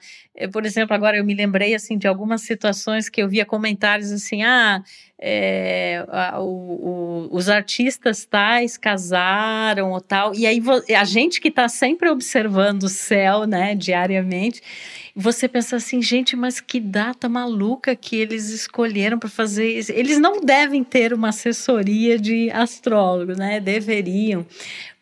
por 0.52 0.66
exemplo, 0.66 0.96
agora 0.96 1.18
eu 1.18 1.24
me 1.24 1.36
lembrei 1.36 1.76
assim 1.76 1.98
de 1.98 2.08
algumas 2.08 2.42
situações 2.42 3.08
que 3.08 3.22
eu 3.22 3.30
via 3.30 3.46
comentários 3.46 4.12
assim, 4.12 4.44
ah, 4.44 4.84
é, 5.20 6.04
a, 6.10 6.40
o, 6.40 7.30
o, 7.30 7.30
os 7.32 7.50
artistas 7.50 8.26
tais 8.26 8.76
casaram 8.76 9.92
ou 9.92 10.02
tal, 10.02 10.34
e 10.34 10.48
aí 10.48 10.62
a 10.98 11.04
gente 11.04 11.40
que 11.40 11.50
está 11.50 11.70
sempre 11.70 12.10
observando 12.10 12.84
o 12.84 12.90
céu, 12.90 13.46
né, 13.46 13.76
diariamente, 13.76 14.62
você 15.16 15.48
pensa 15.48 15.76
assim, 15.76 16.02
gente, 16.02 16.36
mas 16.36 16.60
que 16.60 16.80
data 16.80 17.30
maluca 17.30 17.96
que 17.96 18.16
eles 18.16 18.50
escolheram 18.50 19.20
para 19.20 19.30
fazer 19.30 19.78
isso. 19.78 19.92
Eles 19.92 20.18
não 20.18 20.42
devem 20.42 20.84
ter 20.84 21.14
uma 21.14 21.30
assessoria 21.30 22.18
de 22.18 22.50
astrólogo, 22.50 23.34
né? 23.34 23.60
Deveriam 23.60 24.44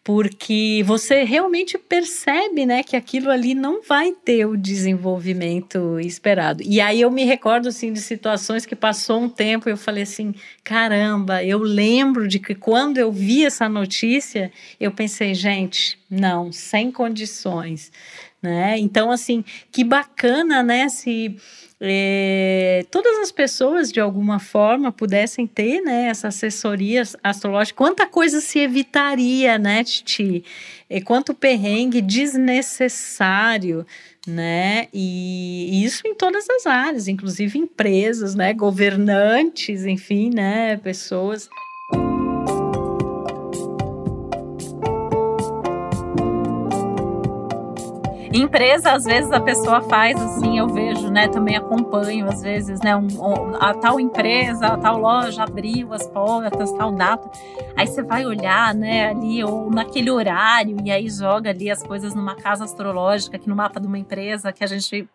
porque 0.03 0.81
você 0.86 1.24
realmente 1.24 1.77
percebe, 1.77 2.65
né, 2.65 2.81
que 2.81 2.96
aquilo 2.96 3.29
ali 3.29 3.53
não 3.53 3.84
vai 3.84 4.12
ter 4.12 4.46
o 4.46 4.58
desenvolvimento 4.58 6.00
esperado. 6.00 6.63
E 6.63 6.81
aí 6.81 7.01
eu 7.01 7.12
me 7.12 7.24
recordo 7.24 7.70
assim 7.70 7.93
de 7.93 8.01
situações 8.01 8.65
que 8.65 8.75
passou 8.75 9.22
um 9.22 9.29
tempo 9.29 9.70
e 9.70 9.72
eu 9.72 9.77
falei 9.77 10.03
assim, 10.03 10.34
caramba, 10.63 11.43
eu 11.43 11.60
lembro 11.60 12.27
de 12.27 12.39
que 12.39 12.55
quando 12.55 12.98
eu 12.98 13.12
vi 13.12 13.46
essa 13.46 13.70
notícia, 13.70 14.51
eu 14.79 14.91
pensei, 14.91 15.36
gente, 15.36 16.00
não, 16.10 16.51
sem 16.51 16.91
condições, 16.91 17.91
né? 18.41 18.79
Então 18.79 19.12
assim, 19.12 19.46
que 19.72 19.84
bacana, 19.84 20.63
né, 20.63 20.89
se 20.89 21.38
é, 21.83 22.85
todas 22.91 23.17
as 23.17 23.31
pessoas 23.31 23.91
de 23.91 24.00
alguma 24.00 24.38
forma 24.38 24.91
pudessem 24.91 25.47
ter 25.47 25.81
né, 25.81 26.09
essa 26.09 26.27
assessoria 26.27 27.01
astrológica, 27.23 27.75
quanta 27.75 28.05
coisa 28.05 28.39
se 28.39 28.59
evitaria, 28.59 29.57
né, 29.57 29.83
Titi? 29.83 30.45
E 30.88 31.01
quanto 31.01 31.33
perrengue 31.33 32.00
desnecessário, 32.00 33.83
né? 34.27 34.89
E, 34.93 35.69
e 35.71 35.83
isso 35.83 36.03
em 36.05 36.13
todas 36.13 36.47
as 36.50 36.67
áreas, 36.67 37.07
inclusive 37.07 37.57
empresas, 37.57 38.35
né, 38.35 38.53
governantes, 38.53 39.83
enfim, 39.83 40.29
né, 40.31 40.77
pessoas. 40.77 41.50
Empresa, 48.33 48.93
às 48.93 49.03
vezes 49.03 49.29
a 49.29 49.41
pessoa 49.41 49.81
faz 49.81 50.15
assim, 50.15 50.57
eu 50.57 50.67
vejo, 50.67 51.09
né? 51.09 51.27
Também 51.27 51.57
acompanho, 51.57 52.29
às 52.29 52.41
vezes, 52.41 52.79
né? 52.79 52.95
Um, 52.95 53.07
a 53.59 53.73
tal 53.73 54.00
empresa, 54.00 54.67
a 54.67 54.77
tal 54.77 54.97
loja 54.97 55.43
abriu 55.43 55.93
as 55.93 56.07
portas, 56.07 56.71
tal 56.71 56.93
data. 56.93 57.29
Aí 57.75 57.85
você 57.85 58.01
vai 58.01 58.25
olhar, 58.25 58.73
né, 58.73 59.09
ali, 59.09 59.43
ou 59.43 59.69
naquele 59.69 60.09
horário, 60.09 60.77
e 60.83 60.89
aí 60.89 61.09
joga 61.09 61.50
ali 61.50 61.70
as 61.70 61.83
coisas 61.83 62.15
numa 62.15 62.35
casa 62.35 62.63
astrológica, 62.63 63.35
aqui 63.35 63.50
no 63.50 63.55
mapa 63.55 63.81
de 63.81 63.87
uma 63.87 64.00
empresa, 64.00 64.53
que 64.53 64.63
a 64.63 64.67
gente 64.67 65.09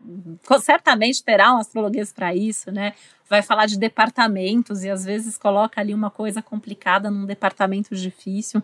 certamente 0.60 1.24
terá 1.24 1.54
um 1.54 1.58
astrologuês 1.58 2.12
para 2.12 2.34
isso, 2.34 2.70
né? 2.70 2.92
vai 3.28 3.42
falar 3.42 3.66
de 3.66 3.78
departamentos 3.78 4.84
e 4.84 4.90
às 4.90 5.04
vezes 5.04 5.36
coloca 5.36 5.80
ali 5.80 5.92
uma 5.92 6.10
coisa 6.10 6.40
complicada 6.40 7.10
num 7.10 7.26
departamento 7.26 7.94
difícil. 7.94 8.62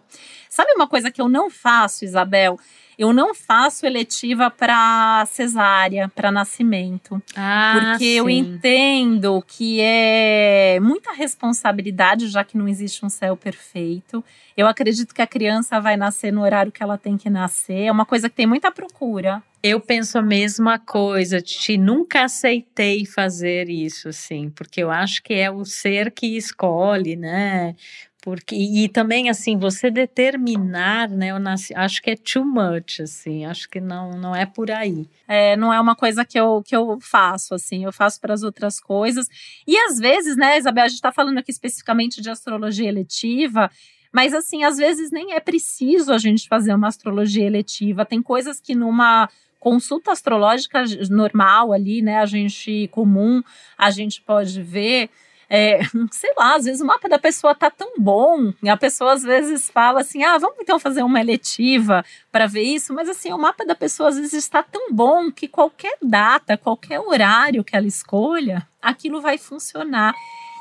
Sabe 0.48 0.72
uma 0.74 0.86
coisa 0.86 1.10
que 1.10 1.20
eu 1.20 1.28
não 1.28 1.50
faço, 1.50 2.04
Isabel? 2.04 2.58
Eu 2.98 3.12
não 3.12 3.35
faço 3.35 3.87
eletiva 3.87 4.50
para 4.50 5.24
cesárea, 5.26 6.09
para 6.09 6.31
nascimento. 6.31 7.22
Ah, 7.37 7.74
porque 7.74 8.05
sim. 8.05 8.18
eu 8.18 8.31
entendo 8.31 9.42
que 9.46 9.81
é 9.81 10.78
muita 10.81 11.12
responsabilidade, 11.12 12.28
já 12.28 12.44
que 12.44 12.57
não 12.57 12.68
existe 12.68 13.05
um 13.05 13.09
céu 13.09 13.37
perfeito. 13.37 14.24
Eu 14.57 14.66
acredito 14.66 15.14
que 15.14 15.22
a 15.22 15.26
criança 15.26 15.81
vai 15.81 15.96
nascer 15.96 16.33
no 16.33 16.42
horário 16.42 16.72
que 16.72 16.83
ela 16.83 16.98
tem 16.98 17.16
que 17.16 17.31
nascer. 17.31 17.85
É 17.85 17.92
uma 17.92 18.05
coisa 18.05 18.28
que 18.28 18.37
tem 18.37 18.46
muita 18.46 18.70
procura. 18.70 19.42
Eu 19.62 19.81
penso 19.81 20.18
a 20.18 20.22
mesma 20.22 20.78
coisa, 20.78 21.40
Titi. 21.40 21.78
Nunca 21.78 22.24
aceitei 22.24 23.07
fazer 23.07 23.68
isso, 23.68 24.09
assim, 24.09 24.50
porque 24.50 24.83
eu 24.83 24.90
acho 24.90 25.22
que 25.22 25.35
é 25.35 25.50
o 25.50 25.64
ser 25.64 26.11
que 26.11 26.37
escolhe, 26.37 27.14
né? 27.14 27.76
Porque, 28.22 28.54
e 28.54 28.88
também, 28.88 29.28
assim, 29.28 29.58
você 29.58 29.90
determinar, 29.90 31.08
né? 31.08 31.32
Eu 31.32 31.40
nasci, 31.40 31.74
acho 31.74 32.00
que 32.00 32.12
é 32.12 32.16
too 32.16 32.44
much, 32.44 33.00
assim, 33.00 33.44
acho 33.44 33.68
que 33.68 33.80
não, 33.80 34.11
não 34.12 34.35
é 34.35 34.46
por 34.46 34.70
aí. 34.70 35.08
É, 35.26 35.56
não 35.56 35.72
é 35.72 35.80
uma 35.80 35.96
coisa 35.96 36.24
que 36.24 36.38
eu, 36.38 36.62
que 36.64 36.74
eu 36.74 37.00
faço, 37.00 37.52
assim, 37.52 37.82
eu 37.82 37.92
faço 37.92 38.20
para 38.20 38.32
as 38.32 38.44
outras 38.44 38.78
coisas. 38.78 39.26
E 39.66 39.76
às 39.76 39.98
vezes, 39.98 40.37
né, 40.37 40.56
Isabel, 40.56 40.85
a 40.85 40.88
gente 40.88 40.98
está 40.98 41.11
falando 41.11 41.38
aqui 41.38 41.50
especificamente 41.50 42.22
de 42.22 42.30
astrologia 42.30 42.88
eletiva, 42.88 43.68
mas 44.12 44.32
assim, 44.32 44.62
às 44.62 44.76
vezes 44.76 45.11
nem 45.11 45.32
é 45.32 45.40
preciso 45.40 46.12
a 46.12 46.18
gente 46.18 46.46
fazer 46.46 46.72
uma 46.72 46.87
astrologia 46.87 47.44
eletiva. 47.44 48.06
Tem 48.06 48.22
coisas 48.22 48.61
que 48.61 48.72
numa 48.72 49.28
consulta 49.58 50.12
astrológica 50.12 50.85
normal 51.11 51.72
ali, 51.72 52.00
né, 52.02 52.18
a 52.18 52.26
gente 52.26 52.88
comum, 52.92 53.42
a 53.76 53.90
gente 53.90 54.22
pode 54.22 54.62
ver 54.62 55.11
é, 55.54 55.80
sei 56.10 56.32
lá, 56.38 56.54
às 56.54 56.64
vezes 56.64 56.80
o 56.80 56.86
mapa 56.86 57.10
da 57.10 57.18
pessoa 57.18 57.54
tá 57.54 57.70
tão 57.70 57.92
bom, 57.98 58.54
a 58.66 58.76
pessoa 58.78 59.12
às 59.12 59.22
vezes 59.22 59.68
fala 59.68 60.00
assim: 60.00 60.24
ah, 60.24 60.38
vamos 60.38 60.56
então 60.60 60.80
fazer 60.80 61.02
uma 61.02 61.20
eletiva 61.20 62.02
para 62.30 62.46
ver 62.46 62.62
isso, 62.62 62.94
mas 62.94 63.06
assim, 63.06 63.30
o 63.34 63.38
mapa 63.38 63.62
da 63.66 63.74
pessoa 63.74 64.08
às 64.08 64.16
vezes 64.16 64.32
está 64.32 64.62
tão 64.62 64.90
bom 64.90 65.30
que 65.30 65.46
qualquer 65.46 65.98
data, 66.00 66.56
qualquer 66.56 67.00
horário 67.00 67.62
que 67.62 67.76
ela 67.76 67.86
escolha, 67.86 68.66
aquilo 68.80 69.20
vai 69.20 69.36
funcionar. 69.36 70.14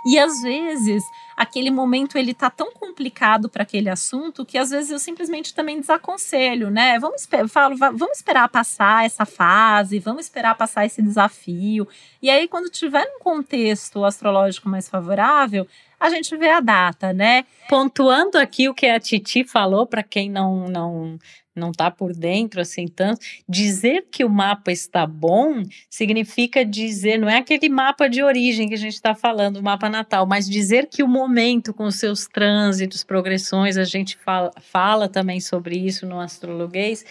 E 0.06 0.18
às 0.18 0.42
vezes 0.42 1.04
aquele 1.36 1.72
momento 1.72 2.18
ele 2.18 2.34
tá 2.34 2.50
tão 2.50 2.72
complicado 2.72 3.50
para 3.50 3.64
aquele 3.64 3.90
assunto 3.90 4.46
que 4.46 4.58
às 4.58 4.70
vezes 4.70 4.92
eu 4.92 5.00
simplesmente 5.00 5.54
também 5.54 5.80
desaconselho, 5.80 6.70
né? 6.70 7.00
Vamos 7.00 7.28
falo, 7.50 7.78
vamos 7.78 8.18
esperar 8.18 8.48
passar 8.50 9.06
essa 9.06 9.26
fase, 9.26 10.00
vamos 10.00 10.26
esperar 10.26 10.56
passar 10.56 10.86
esse 10.86 11.02
desafio. 11.02 11.88
E 12.22 12.30
aí 12.30 12.48
quando 12.48 12.70
tiver 12.70 13.04
um 13.16 13.20
contexto 13.20 14.04
astrológico 14.04 14.70
mais 14.70 14.90
favorável, 14.90 15.68
a 16.00 16.10
gente 16.10 16.36
vê 16.36 16.50
a 16.50 16.60
data, 16.60 17.14
né? 17.14 17.46
Pontuando 17.70 18.38
aqui 18.38 18.68
o 18.68 18.74
que 18.74 18.88
a 18.88 19.00
Titi 19.00 19.44
falou 19.44 19.86
para 19.86 20.02
quem 20.02 20.30
não 20.30 20.68
não 20.68 21.20
não 21.62 21.72
está 21.72 21.90
por 21.90 22.14
dentro 22.14 22.60
assim 22.60 22.88
tanto, 22.88 23.22
dizer 23.48 24.08
que 24.12 24.26
o 24.26 24.30
mapa 24.30 24.72
está 24.72 25.06
bom 25.06 25.64
significa 25.90 26.66
dizer, 26.66 27.18
não 27.18 27.30
é 27.30 27.38
aquele 27.38 27.70
mapa 27.70 28.10
de 28.10 28.24
origem 28.24 28.68
que 28.68 28.74
a 28.74 28.78
gente 28.78 28.96
está 28.96 29.14
falando, 29.14 29.58
o 29.58 29.64
mapa 29.64 29.90
natal, 29.90 30.26
mas 30.26 30.50
dizer 30.50 30.88
que 30.88 31.04
o 31.04 31.08
momento 31.08 31.74
com 31.74 31.90
seus 31.92 32.28
trânsitos, 32.28 33.04
progressões, 33.04 33.78
a 33.78 33.84
gente 33.84 34.18
fala, 34.18 34.52
fala 34.60 35.08
também 35.08 35.40
sobre 35.40 35.78
isso 35.78 36.06
no 36.06 36.20
astrologuês, 36.20 37.06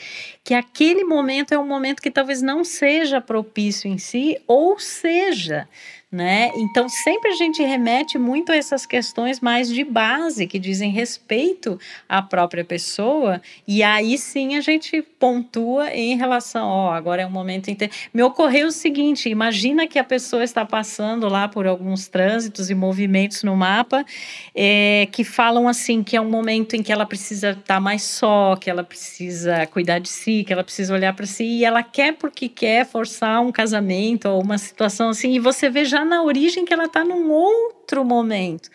que 0.44 0.52
aquele 0.52 1.04
momento 1.04 1.52
é 1.52 1.58
um 1.58 1.66
momento 1.66 2.02
que 2.02 2.10
talvez 2.10 2.42
não 2.42 2.64
seja 2.64 3.20
propício 3.20 3.88
em 3.88 3.98
si, 3.98 4.36
ou 4.46 4.78
seja, 4.78 5.68
né? 6.10 6.50
Então 6.56 6.88
sempre 6.88 7.30
a 7.30 7.34
gente 7.36 7.62
remete 7.62 8.18
muito 8.18 8.50
a 8.50 8.56
essas 8.56 8.84
questões 8.84 9.38
mais 9.38 9.68
de 9.68 9.84
base 9.84 10.44
que 10.48 10.58
dizem 10.58 10.90
respeito 10.90 11.78
à 12.08 12.20
própria 12.20 12.64
pessoa 12.64 13.40
e 13.66 13.80
aí 13.80 14.18
sim 14.18 14.56
a 14.56 14.60
gente 14.60 15.02
pontua 15.02 15.94
em 15.94 16.16
relação, 16.16 16.66
ó, 16.66 16.92
agora 16.92 17.22
é 17.22 17.26
um 17.26 17.30
momento 17.30 17.70
inter... 17.70 17.90
me 18.12 18.24
ocorreu 18.24 18.66
o 18.68 18.72
seguinte, 18.72 19.28
imagina 19.28 19.86
que 19.86 20.00
a 20.00 20.04
pessoa 20.04 20.42
está 20.42 20.64
passando 20.64 21.28
lá 21.28 21.46
por 21.46 21.64
alguns 21.64 22.08
trânsitos 22.08 22.70
e 22.70 22.74
movimentos 22.74 23.44
no 23.44 23.54
mapa 23.54 24.04
é, 24.52 25.06
que 25.12 25.22
falam 25.22 25.68
assim 25.68 26.02
que 26.02 26.16
é 26.16 26.20
um 26.20 26.28
momento 26.28 26.74
em 26.74 26.82
que 26.82 26.90
ela 26.92 27.06
precisa 27.06 27.50
estar 27.50 27.78
mais 27.78 28.02
só, 28.02 28.56
que 28.56 28.68
ela 28.68 28.82
precisa 28.82 29.64
cuidar 29.66 30.00
de 30.00 30.08
si, 30.08 30.42
que 30.42 30.52
ela 30.52 30.64
precisa 30.64 30.92
olhar 30.92 31.14
para 31.14 31.26
si 31.26 31.44
e 31.44 31.64
ela 31.64 31.84
quer 31.84 32.14
porque 32.14 32.48
quer 32.48 32.84
forçar 32.84 33.40
um 33.40 33.52
casamento 33.52 34.28
ou 34.28 34.42
uma 34.42 34.58
situação 34.58 35.10
assim 35.10 35.34
e 35.34 35.38
você 35.38 35.70
vê 35.70 35.84
já 36.00 36.04
na 36.04 36.22
origem 36.22 36.64
que 36.64 36.72
ela 36.72 36.84
está 36.84 37.04
num 37.04 37.30
outro 37.30 38.04
momento, 38.04 38.70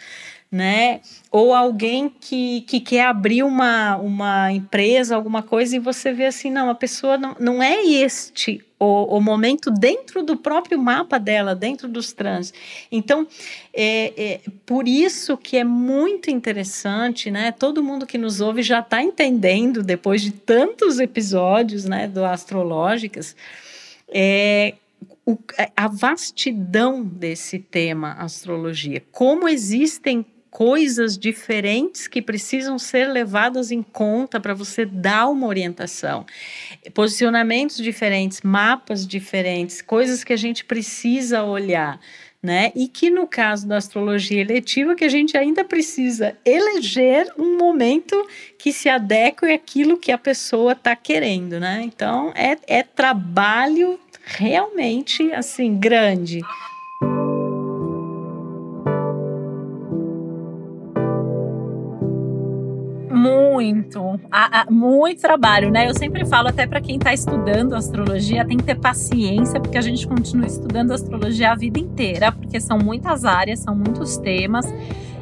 né? 0.52 1.02
Ou 1.32 1.54
alguém 1.54 2.08
que, 2.08 2.62
que 2.62 2.80
quer 2.80 3.08
abrir 3.08 3.44
uma, 3.44 3.98
uma 3.98 4.52
empresa, 4.52 5.16
alguma 5.16 5.42
coisa, 5.42 5.76
e 5.76 5.80
você 5.80 6.14
vê 6.14 6.28
assim, 6.28 6.52
não, 6.52 6.70
a 6.70 6.76
pessoa 6.76 7.18
não, 7.18 7.36
não 7.40 7.64
é 7.64 7.84
este 7.84 8.64
o, 8.80 9.18
o 9.18 9.22
momento 9.22 9.72
dentro 9.72 10.22
do 10.22 10.38
próprio 10.38 10.78
mapa 10.78 11.18
dela, 11.18 11.56
dentro 11.56 11.88
dos 11.88 12.14
trans. 12.14 12.54
Então, 12.92 13.28
é, 13.74 14.14
é 14.16 14.40
por 14.66 14.88
isso 14.88 15.36
que 15.36 15.58
é 15.58 15.64
muito 15.64 16.30
interessante, 16.30 17.32
né? 17.32 17.52
Todo 17.52 17.84
mundo 17.84 18.06
que 18.06 18.18
nos 18.18 18.40
ouve 18.40 18.62
já 18.62 18.80
está 18.80 19.02
entendendo, 19.02 19.82
depois 19.82 20.22
de 20.22 20.32
tantos 20.32 21.00
episódios, 21.00 21.86
né, 21.86 22.08
do 22.08 22.24
Astrológicas, 22.24 23.36
é, 24.08 24.76
o, 25.26 25.38
é, 25.58 25.72
a 25.76 25.88
vastidão 25.88 27.04
desse 27.04 27.60
tema 27.60 28.14
astrologia, 28.14 29.02
como 29.12 29.50
existem 29.50 30.26
coisas 30.56 31.18
diferentes 31.18 32.08
que 32.08 32.22
precisam 32.22 32.80
ser 32.80 33.10
levadas 33.10 33.72
em 33.72 33.84
conta 33.84 34.40
para 34.40 34.54
você 34.54 34.86
dar 34.86 35.28
uma 35.28 35.48
orientação. 35.48 36.26
Posicionamentos 36.94 37.76
diferentes, 37.76 38.42
mapas 38.42 39.06
diferentes, 39.06 39.82
coisas 39.82 40.24
que 40.24 40.32
a 40.32 40.38
gente 40.38 40.64
precisa 40.64 41.44
olhar. 41.44 42.00
Né? 42.42 42.72
E 42.76 42.88
que 42.88 43.10
no 43.10 43.28
caso 43.28 43.68
da 43.68 43.76
astrologia 43.76 44.40
eletiva, 44.40 44.96
que 44.96 45.04
a 45.04 45.10
gente 45.10 45.36
ainda 45.36 45.66
precisa 45.66 46.38
eleger 46.46 47.28
um 47.38 47.58
momento 47.58 48.16
que 48.58 48.72
se 48.72 48.88
adeque 48.88 49.52
àquilo 49.52 49.98
que 49.98 50.12
a 50.12 50.18
pessoa 50.18 50.74
está 50.74 50.96
querendo, 50.96 51.60
né? 51.60 51.82
Então 51.84 52.32
é, 52.36 52.56
é 52.68 52.84
trabalho 52.84 54.00
realmente 54.26 55.32
assim 55.34 55.78
grande. 55.78 56.42
Muito, 63.12 64.20
muito 64.70 65.22
trabalho, 65.22 65.72
né? 65.72 65.90
Eu 65.90 65.98
sempre 65.98 66.26
falo 66.26 66.50
até 66.50 66.68
para 66.68 66.82
quem 66.82 66.98
está 66.98 67.14
estudando 67.14 67.74
astrologia, 67.74 68.46
tem 68.46 68.58
que 68.58 68.64
ter 68.64 68.76
paciência, 68.76 69.60
porque 69.60 69.78
a 69.78 69.82
gente 69.82 70.08
continua 70.08 70.46
estudando 70.46 70.92
astrologia 70.92 71.52
a 71.52 71.56
vida 71.56 71.80
inteira, 71.80 72.32
porque 72.32 72.60
são 72.60 72.78
muitas 72.78 73.26
áreas, 73.26 73.60
são 73.60 73.76
muitos 73.76 74.18
temas. 74.18 74.66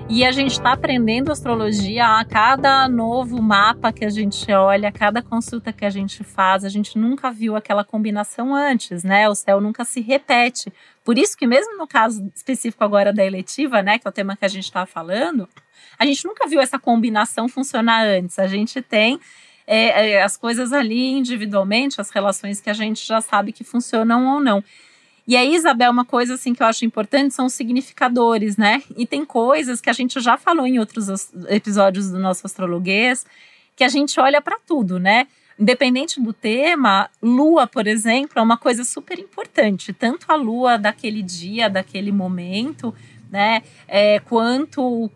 E 0.09 0.25
a 0.25 0.31
gente 0.31 0.51
está 0.51 0.73
aprendendo 0.73 1.31
astrologia 1.31 2.05
a 2.05 2.25
cada 2.25 2.87
novo 2.87 3.41
mapa 3.41 3.91
que 3.91 4.03
a 4.03 4.09
gente 4.09 4.51
olha, 4.51 4.89
a 4.89 4.91
cada 4.91 5.21
consulta 5.21 5.71
que 5.71 5.85
a 5.85 5.89
gente 5.89 6.23
faz. 6.23 6.63
A 6.63 6.69
gente 6.69 6.97
nunca 6.97 7.31
viu 7.31 7.55
aquela 7.55 7.83
combinação 7.83 8.53
antes, 8.53 9.03
né? 9.03 9.27
O 9.29 9.33
céu 9.33 9.61
nunca 9.61 9.83
se 9.85 10.01
repete. 10.01 10.71
Por 11.03 11.17
isso 11.17 11.37
que 11.37 11.47
mesmo 11.47 11.77
no 11.77 11.87
caso 11.87 12.29
específico 12.35 12.83
agora 12.83 13.11
da 13.11 13.25
eletiva, 13.25 13.81
né, 13.81 13.97
que 13.97 14.07
é 14.07 14.09
o 14.09 14.13
tema 14.13 14.35
que 14.37 14.45
a 14.45 14.49
gente 14.49 14.65
está 14.65 14.85
falando, 14.85 15.47
a 15.97 16.05
gente 16.05 16.25
nunca 16.25 16.47
viu 16.47 16.59
essa 16.59 16.77
combinação 16.77 17.47
funcionar 17.47 18.05
antes. 18.05 18.37
A 18.37 18.47
gente 18.47 18.81
tem 18.81 19.19
é, 19.65 20.11
é, 20.11 20.21
as 20.21 20.37
coisas 20.37 20.73
ali 20.73 21.11
individualmente, 21.11 21.99
as 21.99 22.09
relações 22.09 22.59
que 22.59 22.69
a 22.69 22.73
gente 22.73 23.05
já 23.05 23.21
sabe 23.21 23.51
que 23.51 23.63
funcionam 23.63 24.33
ou 24.33 24.39
não. 24.39 24.63
E 25.25 25.37
aí, 25.37 25.55
Isabel, 25.55 25.89
uma 25.89 26.03
coisa 26.03 26.33
assim 26.33 26.53
que 26.53 26.61
eu 26.61 26.67
acho 26.67 26.83
importante 26.83 27.33
são 27.33 27.45
os 27.45 27.53
significadores, 27.53 28.57
né? 28.57 28.83
E 28.97 29.05
tem 29.05 29.23
coisas 29.23 29.79
que 29.79 29.89
a 29.89 29.93
gente 29.93 30.19
já 30.19 30.37
falou 30.37 30.67
em 30.67 30.79
outros 30.79 31.07
episódios 31.47 32.09
do 32.09 32.19
nosso 32.19 32.45
astrologuês, 32.45 33.25
que 33.75 33.83
a 33.83 33.89
gente 33.89 34.19
olha 34.19 34.41
para 34.41 34.59
tudo, 34.67 34.99
né? 34.99 35.27
Independente 35.57 36.19
do 36.19 36.33
tema, 36.33 37.09
lua, 37.21 37.65
por 37.65 37.87
exemplo, 37.87 38.33
é 38.35 38.41
uma 38.41 38.57
coisa 38.57 38.83
super 38.83 39.17
importante. 39.17 39.93
Tanto 39.93 40.25
a 40.27 40.35
lua 40.35 40.77
daquele 40.77 41.21
dia, 41.21 41.69
daquele 41.69 42.11
momento, 42.11 42.93
né? 43.33 43.63
É, 43.87 44.19
quanto 44.19 45.09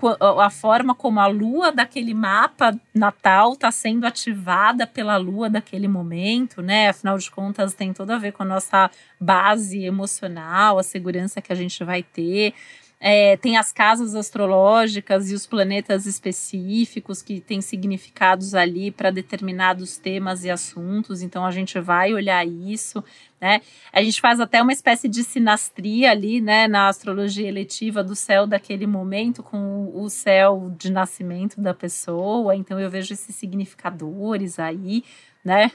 a 0.44 0.50
forma 0.50 0.96
como 0.96 1.20
a 1.20 1.28
lua 1.28 1.72
daquele 1.72 2.16
mapa 2.16 2.76
natal 2.92 3.54
está 3.54 3.70
sendo 3.70 4.08
ativada 4.08 4.88
pela 4.88 5.18
lua 5.18 5.52
daquele 5.52 5.88
momento, 5.88 6.60
né? 6.64 6.90
Afinal 6.90 7.20
de 7.20 7.30
contas, 7.30 7.76
tem 7.76 7.94
tudo 7.94 8.10
a 8.10 8.18
ver 8.18 8.32
com 8.32 8.42
a 8.42 8.46
nossa 8.48 8.90
base 9.22 9.84
emocional, 9.84 10.80
a 10.80 10.84
segurança 10.84 11.40
que 11.44 11.54
a 11.54 11.56
gente 11.56 11.84
vai 11.84 12.02
ter. 12.02 12.56
É, 13.00 13.38
tem 13.38 13.58
as 13.58 13.72
casas 13.72 14.16
astrológicas 14.16 15.30
e 15.30 15.36
os 15.36 15.46
planetas 15.46 16.08
específicos 16.08 17.22
que 17.22 17.40
têm 17.40 17.62
significados 17.62 18.56
ali 18.56 18.90
para 18.90 19.12
determinados 19.12 19.98
temas 20.00 20.44
e 20.44 20.50
assuntos, 20.50 21.22
então 21.22 21.46
a 21.46 21.52
gente 21.52 21.80
vai 21.80 22.12
olhar 22.12 22.46
isso, 22.48 23.04
né? 23.40 23.62
A 23.94 24.02
gente 24.02 24.20
faz 24.20 24.40
até 24.40 24.60
uma 24.64 24.74
espécie 24.74 25.08
de 25.08 25.24
sinastria 25.24 26.10
ali, 26.10 26.42
né, 26.42 26.68
na 26.68 26.88
astrologia 26.88 27.48
eletiva 27.48 28.04
do 28.04 28.16
céu 28.16 28.48
daquele 28.48 28.88
momento 28.88 29.44
com 29.44 29.92
o 29.94 30.10
céu 30.10 30.74
de 30.76 30.92
nascimento 30.92 31.62
da 31.62 31.76
pessoa, 31.76 32.56
então 32.56 32.80
eu 32.80 32.90
vejo 32.90 33.14
esses 33.14 33.36
significadores 33.36 34.58
aí, 34.58 35.04
né? 35.46 35.72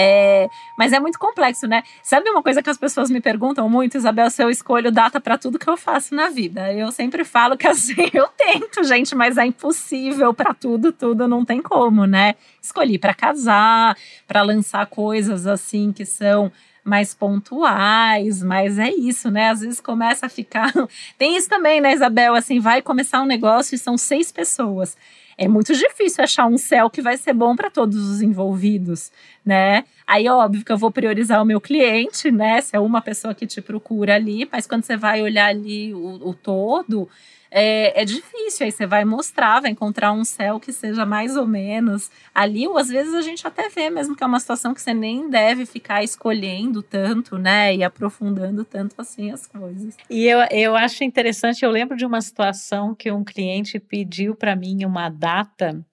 É, 0.00 0.48
mas 0.76 0.92
é 0.92 1.00
muito 1.00 1.18
complexo, 1.18 1.66
né? 1.66 1.82
Sabe 2.04 2.30
uma 2.30 2.40
coisa 2.40 2.62
que 2.62 2.70
as 2.70 2.78
pessoas 2.78 3.10
me 3.10 3.20
perguntam 3.20 3.68
muito, 3.68 3.96
Isabel, 3.96 4.30
se 4.30 4.40
eu 4.40 4.48
escolho 4.48 4.92
data 4.92 5.20
para 5.20 5.36
tudo 5.36 5.58
que 5.58 5.68
eu 5.68 5.76
faço 5.76 6.14
na 6.14 6.28
vida? 6.28 6.72
Eu 6.72 6.92
sempre 6.92 7.24
falo 7.24 7.56
que 7.56 7.66
assim, 7.68 8.08
eu 8.14 8.28
tento, 8.28 8.84
gente, 8.84 9.12
mas 9.16 9.36
é 9.36 9.44
impossível 9.44 10.32
para 10.32 10.54
tudo, 10.54 10.92
tudo 10.92 11.26
não 11.26 11.44
tem 11.44 11.60
como, 11.60 12.06
né? 12.06 12.36
Escolhi 12.62 12.96
para 12.96 13.12
casar, 13.12 13.96
para 14.24 14.42
lançar 14.42 14.86
coisas 14.86 15.48
assim 15.48 15.90
que 15.90 16.04
são 16.04 16.52
mais 16.88 17.14
pontuais, 17.14 18.42
mas 18.42 18.78
é 18.78 18.90
isso, 18.90 19.30
né? 19.30 19.50
Às 19.50 19.60
vezes 19.60 19.80
começa 19.80 20.26
a 20.26 20.28
ficar. 20.28 20.72
Tem 21.18 21.36
isso 21.36 21.48
também, 21.48 21.80
né, 21.80 21.92
Isabel? 21.92 22.34
Assim, 22.34 22.58
vai 22.58 22.82
começar 22.82 23.20
um 23.20 23.26
negócio 23.26 23.74
e 23.74 23.78
são 23.78 23.96
seis 23.96 24.32
pessoas 24.32 24.96
é 25.38 25.46
muito 25.46 25.72
difícil 25.72 26.24
achar 26.24 26.46
um 26.46 26.58
céu 26.58 26.90
que 26.90 27.00
vai 27.00 27.16
ser 27.16 27.32
bom 27.32 27.54
para 27.54 27.70
todos 27.70 27.96
os 28.10 28.20
envolvidos, 28.20 29.12
né? 29.46 29.84
Aí, 30.04 30.28
óbvio 30.28 30.64
que 30.64 30.72
eu 30.72 30.76
vou 30.76 30.90
priorizar 30.90 31.40
o 31.40 31.44
meu 31.44 31.60
cliente, 31.60 32.28
né? 32.28 32.60
Se 32.60 32.74
é 32.74 32.80
uma 32.80 33.00
pessoa 33.00 33.32
que 33.32 33.46
te 33.46 33.62
procura 33.62 34.16
ali, 34.16 34.48
mas 34.50 34.66
quando 34.66 34.82
você 34.82 34.96
vai 34.96 35.22
olhar 35.22 35.46
ali 35.46 35.94
o, 35.94 36.28
o 36.28 36.34
todo, 36.34 37.08
é, 37.50 38.02
é 38.02 38.04
difícil. 38.04 38.66
Aí 38.66 38.72
você 38.72 38.86
vai 38.86 39.04
mostrar, 39.04 39.60
vai 39.60 39.70
encontrar 39.70 40.12
um 40.12 40.24
céu 40.24 40.58
que 40.60 40.72
seja 40.72 41.04
mais 41.04 41.36
ou 41.36 41.46
menos 41.46 42.10
ali, 42.34 42.66
ou 42.66 42.78
às 42.78 42.88
vezes 42.88 43.14
a 43.14 43.22
gente 43.22 43.46
até 43.46 43.68
vê 43.68 43.90
mesmo 43.90 44.16
que 44.16 44.22
é 44.22 44.26
uma 44.26 44.40
situação 44.40 44.74
que 44.74 44.80
você 44.80 44.94
nem 44.94 45.28
deve 45.28 45.66
ficar 45.66 46.02
escolhendo 46.02 46.82
tanto, 46.82 47.38
né? 47.38 47.74
E 47.74 47.82
aprofundando 47.82 48.64
tanto 48.64 48.94
assim 49.00 49.30
as 49.30 49.46
coisas. 49.46 49.96
E 50.08 50.26
eu, 50.26 50.38
eu 50.50 50.76
acho 50.76 51.04
interessante, 51.04 51.64
eu 51.64 51.70
lembro 51.70 51.96
de 51.96 52.06
uma 52.06 52.20
situação 52.20 52.94
que 52.94 53.10
um 53.10 53.24
cliente 53.24 53.78
pediu 53.78 54.34
para 54.34 54.54
mim 54.54 54.84
uma 54.84 55.08
data 55.08 55.84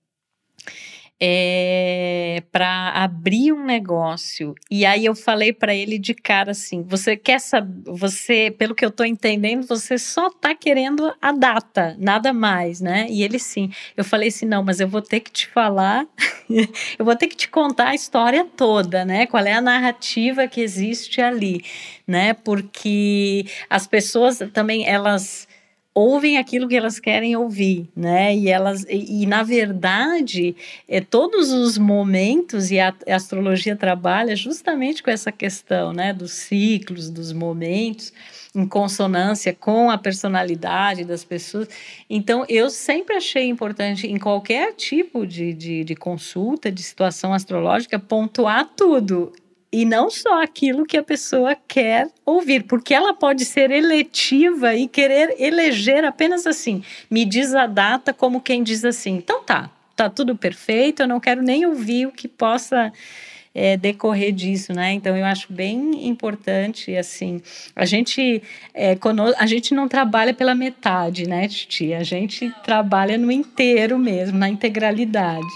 é, 1.19 2.43
para 2.51 2.91
abrir 2.91 3.54
um 3.54 3.63
negócio. 3.63 4.54
E 4.69 4.86
aí 4.86 5.06
eu 5.06 5.15
falei 5.15 5.54
para 5.54 5.73
ele 5.73 5.97
de 5.97 6.13
cara 6.13 6.51
assim: 6.51 6.84
você 6.84 7.15
quer 7.15 7.39
saber, 7.39 7.84
você, 7.86 8.54
pelo 8.58 8.75
que 8.75 8.84
eu 8.84 8.89
estou 8.89 9.06
entendendo, 9.06 9.65
você 9.65 9.97
só 9.97 10.28
está 10.28 10.54
querendo 10.54 11.13
a 11.21 11.32
data, 11.32 11.95
nada 11.99 12.34
mais, 12.34 12.82
né? 12.82 13.08
E 13.10 13.23
ele 13.23 13.39
sim. 13.39 13.71
Eu 13.95 14.04
falei 14.04 14.28
assim: 14.28 14.45
não, 14.45 14.63
mas 14.63 14.80
eu 14.80 14.88
vou 14.88 15.01
ter 15.01 15.21
que 15.21 15.32
te 15.32 15.47
falar, 15.47 16.06
eu 16.99 17.06
vou 17.06 17.15
ter 17.15 17.28
que 17.28 17.36
te 17.36 17.47
contar 17.47 17.89
a 17.89 17.95
história 17.95 18.45
toda, 18.58 19.06
né? 19.06 19.25
Qual 19.25 19.43
é 19.43 19.54
a 19.54 19.62
narrativa 19.62 20.47
que 20.47 20.62
existe 20.62 21.21
ali, 21.21 21.63
né? 22.06 22.34
Porque 22.34 23.45
as 23.69 23.88
pessoas 23.88 24.39
também 24.54 24.86
elas 24.88 25.47
ouvem 25.95 26.38
aquilo 26.38 26.67
que 26.67 26.75
elas 26.75 26.99
querem 26.99 27.38
ouvir, 27.38 27.88
né? 27.95 28.36
E 28.36 28.49
elas 28.49 28.84
e, 28.89 29.23
e 29.23 29.25
na 29.25 29.43
verdade, 29.43 30.53
é, 30.89 30.99
todos 30.99 31.53
os 31.53 31.77
momentos 31.77 32.69
e 32.69 32.79
a, 32.81 32.93
a, 33.08 33.15
astrologia 33.15 33.77
trabalha 33.77 34.36
justamente 34.36 35.01
com 35.01 35.10
essa 35.10 35.31
questão, 35.31 35.93
né, 35.93 36.12
dos 36.12 36.34
ciclos, 36.34 37.10
dos 37.10 37.31
momentos 37.31 38.12
em 38.53 38.67
consonância 38.67 39.53
com 39.53 39.89
a 39.89 39.97
personalidade 39.97 41.03
das 41.03 41.23
pessoas. 41.23 41.67
Então, 42.10 42.45
eu 42.47 42.69
sempre 42.69 43.15
achei 43.15 43.47
importante, 43.47 44.08
em 44.08 44.17
qualquer 44.17 44.73
tipo 44.73 45.25
de, 45.25 45.53
de, 45.53 45.84
de 45.84 45.95
consulta, 45.95 46.71
de 46.71 46.81
situação 46.81 47.34
astrológica, 47.34 47.99
pontuar 47.99 48.69
tudo 48.75 49.34
e 49.71 49.84
não 49.84 50.10
só 50.10 50.41
aquilo 50.41 50.86
que 50.86 50.97
a 50.97 51.04
pessoa 51.04 51.56
quer 51.67 52.08
ouvir, 52.25 52.63
porque 52.63 52.93
ela 52.93 53.13
pode 53.13 53.43
ser 53.43 53.71
eletiva 53.71 54.73
e 54.75 54.88
querer 54.88 55.36
eleger 55.39 56.06
apenas 56.06 56.47
assim. 56.47 56.84
Me 57.10 57.25
diz 57.25 57.54
a 57.54 57.67
data 57.67 58.13
como 58.13 58.41
quem 58.41 58.63
diz 58.63 58.86
assim. 58.86 59.15
Então 59.15 59.43
tá, 59.43 59.69
tá 59.95 60.10
tudo 60.10 60.36
perfeito, 60.36 61.01
eu 61.04 61.08
não 61.08 61.19
quero 61.19 61.41
nem 61.41 61.65
ouvir 61.65 62.08
o 62.08 62.12
que 62.12 62.28
possa 62.28 62.91
é, 63.56 63.78
decorrer 63.78 64.34
disso, 64.34 64.73
né? 64.73 64.91
Então 64.91 65.15
eu 65.15 65.23
acho 65.25 65.51
bem 65.51 66.08
importante 66.08 66.95
assim. 66.95 67.41
A 67.73 67.86
gente 67.86 68.43
é, 68.73 68.97
a 69.38 69.45
gente 69.45 69.73
não 69.73 69.88
trabalha 69.88 70.34
pela 70.34 70.54
metade, 70.54 71.28
né, 71.28 71.47
Titi? 71.47 71.93
A 71.93 72.04
gente 72.04 72.54
trabalha 72.63 73.17
no 73.17 73.32
inteiro 73.32 73.97
mesmo, 73.97 74.38
na 74.38 74.49
integralidade. 74.49 75.47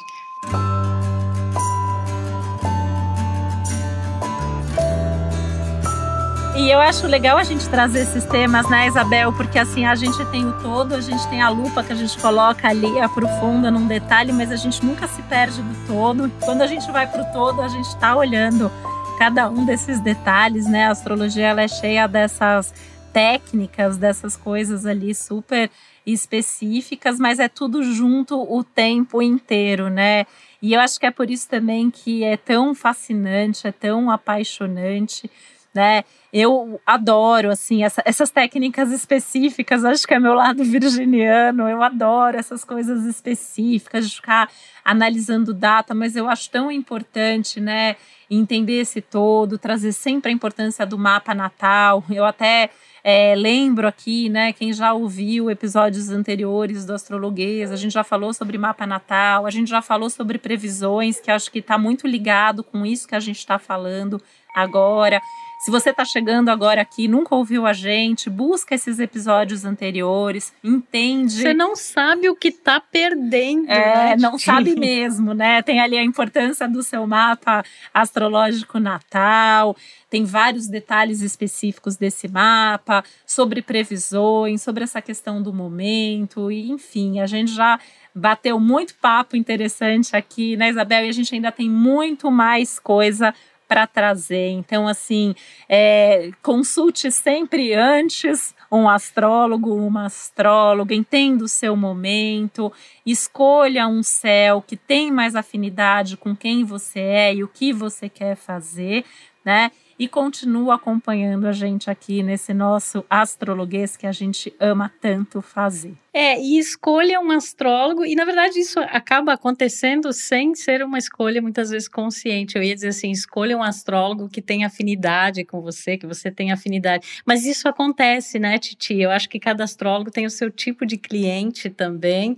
E 6.60 6.70
eu 6.70 6.82
acho 6.82 7.08
legal 7.08 7.38
a 7.38 7.44
gente 7.44 7.70
trazer 7.70 8.02
esses 8.02 8.26
temas, 8.26 8.70
né, 8.70 8.86
Isabel? 8.86 9.32
Porque 9.32 9.58
assim, 9.58 9.86
a 9.86 9.96
gente 9.96 10.26
tem 10.26 10.46
o 10.46 10.52
todo, 10.62 10.94
a 10.94 11.00
gente 11.00 11.26
tem 11.30 11.42
a 11.42 11.48
lupa 11.48 11.82
que 11.82 11.94
a 11.94 11.96
gente 11.96 12.20
coloca 12.20 12.68
ali, 12.68 13.00
aprofunda 13.00 13.72
num 13.72 13.88
detalhe, 13.88 14.34
mas 14.34 14.52
a 14.52 14.58
gente 14.58 14.86
nunca 14.86 15.08
se 15.08 15.22
perde 15.22 15.62
do 15.62 15.88
todo. 15.88 16.30
Quando 16.44 16.62
a 16.62 16.68
gente 16.68 16.92
vai 16.92 17.08
para 17.08 17.22
o 17.22 17.32
todo, 17.32 17.62
a 17.62 17.70
gente 17.70 17.88
está 17.88 18.14
olhando 18.14 18.70
cada 19.18 19.50
um 19.50 19.64
desses 19.64 20.02
detalhes, 20.02 20.68
né? 20.68 20.88
A 20.88 20.92
astrologia 20.92 21.48
ela 21.48 21.62
é 21.62 21.68
cheia 21.70 22.08
dessas 22.08 22.74
técnicas, 23.14 23.96
dessas 23.96 24.36
coisas 24.36 24.86
ali 24.86 25.16
super 25.16 25.72
específicas, 26.06 27.20
mas 27.20 27.40
é 27.40 27.48
tudo 27.48 27.82
junto 27.84 28.36
o 28.38 28.66
tempo 28.66 29.22
inteiro, 29.22 29.90
né? 29.90 30.26
E 30.62 30.74
eu 30.74 30.82
acho 30.82 31.00
que 31.00 31.06
é 31.06 31.12
por 31.12 31.32
isso 31.32 31.48
também 31.48 31.90
que 31.90 32.22
é 32.26 32.36
tão 32.36 32.76
fascinante, 32.76 33.66
é 33.66 33.72
tão 33.72 34.12
apaixonante 34.12 35.32
né? 35.74 36.04
Eu 36.32 36.80
adoro, 36.86 37.50
assim, 37.50 37.84
essa, 37.84 38.04
essas 38.06 38.30
técnicas 38.30 38.92
específicas, 38.92 39.84
acho 39.84 40.06
que 40.06 40.14
é 40.14 40.20
meu 40.20 40.36
lado 40.36 40.64
virginiano, 40.64 41.68
eu 41.68 41.82
adoro 41.82 42.38
essas 42.38 42.64
coisas 42.64 43.04
específicas, 43.06 44.08
de 44.08 44.16
ficar 44.16 44.50
analisando 44.86 45.54
data, 45.54 45.96
mas 45.96 46.16
eu 46.16 46.30
acho 46.30 46.50
tão 46.52 46.72
importante, 46.72 47.60
né, 47.60 47.96
entender 48.30 48.82
esse 48.82 49.02
todo, 49.02 49.58
trazer 49.58 49.92
sempre 49.92 50.30
a 50.30 50.34
importância 50.34 50.86
do 50.86 51.00
mapa 51.00 51.34
natal. 51.34 52.04
Eu 52.12 52.26
até 52.26 52.70
é, 53.04 53.34
lembro 53.36 53.88
aqui, 53.88 54.30
né, 54.30 54.54
quem 54.54 54.72
já 54.72 54.94
ouviu 54.94 55.50
episódios 55.50 56.10
anteriores 56.10 56.86
do 56.86 56.94
Astrologuês, 56.94 57.72
a 57.72 57.76
gente 57.76 57.94
já 57.94 58.04
falou 58.04 58.34
sobre 58.34 58.58
mapa 58.58 58.86
natal, 58.86 59.46
a 59.46 59.50
gente 59.50 59.70
já 59.70 59.82
falou 59.82 60.10
sobre 60.10 60.38
previsões, 60.38 61.20
que 61.20 61.32
acho 61.32 61.52
que 61.52 61.60
está 61.60 61.78
muito 61.78 62.06
ligado 62.06 62.64
com 62.64 62.86
isso 62.86 63.08
que 63.08 63.16
a 63.16 63.20
gente 63.20 63.40
está 63.40 63.58
falando 63.58 64.22
agora. 64.62 65.22
Se 65.60 65.70
você 65.70 65.90
está 65.90 66.06
chegando 66.06 66.48
agora 66.48 66.82
aqui, 66.82 67.06
nunca 67.06 67.36
ouviu 67.36 67.66
a 67.68 67.74
gente, 67.74 68.30
busca 68.30 68.74
esses 68.74 68.98
episódios 68.98 69.66
anteriores, 69.66 70.54
entende. 70.64 71.34
Você 71.34 71.54
não 71.54 71.76
sabe 71.76 72.30
o 72.30 72.36
que 72.36 72.48
está 72.48 72.80
perdendo. 72.80 73.70
É, 73.70 74.12
né? 74.12 74.16
não 74.18 74.40
sabe 74.40 74.74
mesmo, 74.80 75.34
né? 75.34 75.62
Tem 75.62 75.82
ali 75.82 75.98
a 75.98 76.04
importância 76.04 76.66
do 76.66 76.82
seu 76.82 77.06
mapa 77.06 77.62
astrológico 77.94 78.80
natal, 78.80 79.76
tem 80.10 80.24
vários 80.24 80.66
detalhes 80.70 81.20
específicos 81.20 81.98
desse 81.98 82.30
mapa, 82.30 83.04
sobre 83.28 83.62
previsões, 83.62 84.62
sobre 84.62 84.86
essa 84.86 85.02
questão 85.02 85.44
do 85.44 85.52
momento, 85.52 86.50
e 86.50 86.72
enfim, 86.72 87.20
a 87.20 87.28
gente 87.28 87.52
já 87.52 87.78
bateu 88.16 88.62
muito 88.62 88.96
papo 88.96 89.36
interessante 89.36 90.16
aqui, 90.16 90.56
né, 90.56 90.70
Isabel? 90.70 91.06
E 91.06 91.10
a 91.10 91.14
gente 91.14 91.36
ainda 91.36 91.52
tem 91.52 91.70
muito 91.70 92.32
mais 92.32 92.80
coisa 92.80 93.34
para 93.70 93.86
trazer. 93.86 94.50
Então, 94.50 94.88
assim, 94.88 95.36
é, 95.70 96.32
consulte 96.42 97.12
sempre 97.12 97.76
antes 97.76 98.56
um 98.72 98.90
astrólogo, 98.90 99.76
uma 99.76 100.08
astróloga, 100.08 100.96
entenda 100.96 101.44
o 101.44 101.48
seu 101.48 101.76
momento, 101.76 102.74
escolha 103.06 103.88
um 103.88 104.02
céu 104.02 104.64
que 104.66 104.76
tem 104.76 105.12
mais 105.12 105.36
afinidade 105.36 106.18
com 106.18 106.36
quem 106.36 106.64
você 106.64 107.00
é 107.00 107.36
e 107.36 107.44
o 107.44 107.48
que 107.48 107.72
você 107.72 108.10
quer 108.10 108.36
fazer, 108.36 109.06
né? 109.46 109.72
e 110.00 110.08
continua 110.08 110.76
acompanhando 110.76 111.46
a 111.46 111.52
gente 111.52 111.92
aqui 111.92 112.24
nesse 112.24 112.54
nosso 112.54 113.04
astrologuês 113.10 113.98
que 113.98 114.08
a 114.08 114.14
gente 114.14 114.54
ama 114.58 114.90
tanto 115.02 115.42
fazer. 115.42 115.94
É, 116.14 116.40
e 116.40 116.58
escolha 116.58 117.20
um 117.20 117.30
astrólogo, 117.32 118.04
e 118.04 118.16
na 118.16 118.26
verdade 118.26 118.60
isso 118.60 118.80
acaba 118.80 119.34
acontecendo 119.34 120.12
sem 120.12 120.56
ser 120.56 120.84
uma 120.84 120.98
escolha 120.98 121.42
muitas 121.42 121.70
vezes 121.70 121.88
consciente. 121.88 122.56
Eu 122.56 122.64
ia 122.64 122.74
dizer 122.74 122.90
assim: 122.90 123.12
escolha 123.12 123.56
um 123.56 123.62
astrólogo 123.62 124.28
que 124.28 124.42
tem 124.42 124.66
afinidade 124.66 125.46
com 125.46 125.62
você, 125.62 125.98
que 125.98 126.08
você 126.08 126.32
tem 126.32 126.52
afinidade. 126.52 127.22
Mas 127.26 127.46
isso 127.46 127.68
acontece, 127.68 128.40
né, 128.40 128.58
Titi? 128.58 128.96
Eu 129.00 129.12
acho 129.12 129.30
que 129.30 129.40
cada 129.40 129.64
astrólogo 129.64 130.10
tem 130.10 130.26
o 130.26 130.32
seu 130.32 130.50
tipo 130.50 130.86
de 130.86 130.98
cliente 130.98 131.70
também. 131.70 132.36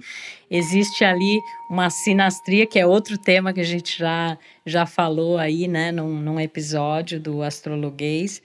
Existe 0.49 1.05
ali 1.05 1.39
uma 1.69 1.89
sinastria, 1.89 2.67
que 2.67 2.77
é 2.77 2.85
outro 2.85 3.17
tema 3.17 3.53
que 3.53 3.61
a 3.61 3.65
gente 3.65 3.97
já, 3.97 4.37
já 4.65 4.85
falou 4.85 5.37
aí, 5.37 5.65
né, 5.65 5.93
num, 5.93 6.19
num 6.19 6.39
episódio 6.39 7.21
do 7.21 7.41
Astrologuês. 7.41 8.41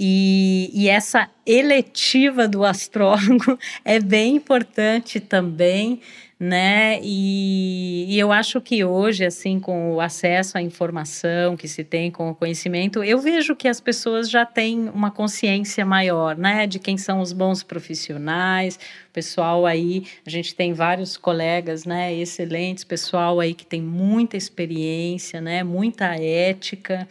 E, 0.00 0.70
e, 0.72 0.88
essa 0.88 1.28
eletiva 1.44 2.46
do 2.46 2.64
astrólogo 2.64 3.58
é 3.84 3.98
bem 3.98 4.36
importante 4.36 5.18
também, 5.18 6.00
né? 6.38 7.00
E, 7.02 8.06
e, 8.08 8.16
eu 8.16 8.30
acho 8.30 8.60
que 8.60 8.84
hoje, 8.84 9.24
assim, 9.24 9.58
com 9.58 9.94
o 9.94 10.00
acesso 10.00 10.56
à 10.56 10.62
informação 10.62 11.56
que 11.56 11.66
se 11.66 11.82
tem, 11.82 12.12
com 12.12 12.30
o 12.30 12.34
conhecimento, 12.34 13.02
eu 13.02 13.18
vejo 13.18 13.56
que 13.56 13.66
as 13.66 13.80
pessoas 13.80 14.30
já 14.30 14.46
têm 14.46 14.88
uma 14.90 15.10
consciência 15.10 15.84
maior, 15.84 16.36
né? 16.36 16.68
De 16.68 16.78
quem 16.78 16.96
são 16.96 17.20
os 17.20 17.32
bons 17.32 17.64
profissionais, 17.64 18.78
pessoal 19.12 19.66
aí, 19.66 20.04
a 20.24 20.30
gente 20.30 20.54
tem 20.54 20.72
vários 20.72 21.16
colegas, 21.16 21.84
né? 21.84 22.14
Excelentes, 22.14 22.84
pessoal 22.84 23.40
aí 23.40 23.52
que 23.52 23.66
tem 23.66 23.82
muita 23.82 24.36
experiência, 24.36 25.40
né? 25.40 25.64
Muita 25.64 26.14
ética. 26.14 27.08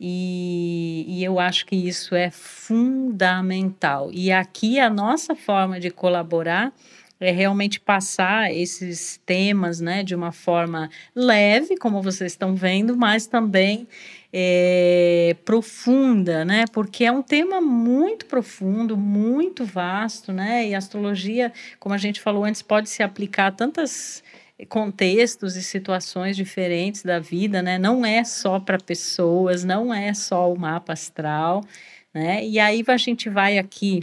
E, 0.00 1.04
e, 1.08 1.24
eu 1.24 1.40
acho 1.40 1.66
que 1.66 1.74
isso 1.74 2.14
é 2.14 2.30
fundamental. 2.30 4.10
E 4.12 4.30
aqui 4.30 4.78
a 4.78 4.88
nossa 4.88 5.34
forma 5.34 5.80
de 5.80 5.90
colaborar 5.90 6.72
é 7.20 7.32
realmente 7.32 7.80
passar 7.80 8.52
esses 8.54 9.20
temas 9.26 9.80
né, 9.80 10.04
de 10.04 10.14
uma 10.14 10.30
forma 10.30 10.88
leve, 11.14 11.76
como 11.76 12.00
vocês 12.00 12.30
estão 12.32 12.54
vendo, 12.54 12.96
mas 12.96 13.26
também 13.26 13.88
é, 14.32 15.34
profunda, 15.44 16.44
né? 16.44 16.64
Porque 16.72 17.04
é 17.04 17.10
um 17.10 17.22
tema 17.22 17.60
muito 17.60 18.26
profundo, 18.26 18.96
muito 18.96 19.64
vasto, 19.64 20.32
né? 20.32 20.68
E 20.68 20.74
a 20.74 20.78
astrologia, 20.78 21.52
como 21.80 21.94
a 21.94 21.98
gente 21.98 22.20
falou 22.20 22.44
antes, 22.44 22.62
pode 22.62 22.88
se 22.88 23.02
aplicar 23.02 23.46
a 23.48 23.52
tantas 23.52 24.22
contextos 24.66 25.56
e 25.56 25.62
situações 25.62 26.36
diferentes 26.36 27.02
da 27.02 27.18
vida, 27.18 27.62
né? 27.62 27.78
Não 27.78 28.04
é 28.04 28.24
só 28.24 28.58
para 28.58 28.78
pessoas, 28.78 29.64
não 29.64 29.92
é 29.92 30.12
só 30.14 30.52
o 30.52 30.58
mapa 30.58 30.92
astral, 30.92 31.64
né? 32.12 32.44
E 32.44 32.58
aí 32.58 32.82
a 32.86 32.96
gente 32.96 33.28
vai 33.28 33.58
aqui 33.58 34.02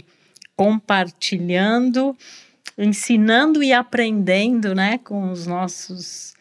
compartilhando, 0.56 2.16
ensinando 2.78 3.62
e 3.62 3.72
aprendendo, 3.72 4.74
né, 4.74 4.98
com 4.98 5.30
os 5.30 5.46
nossos 5.46 6.35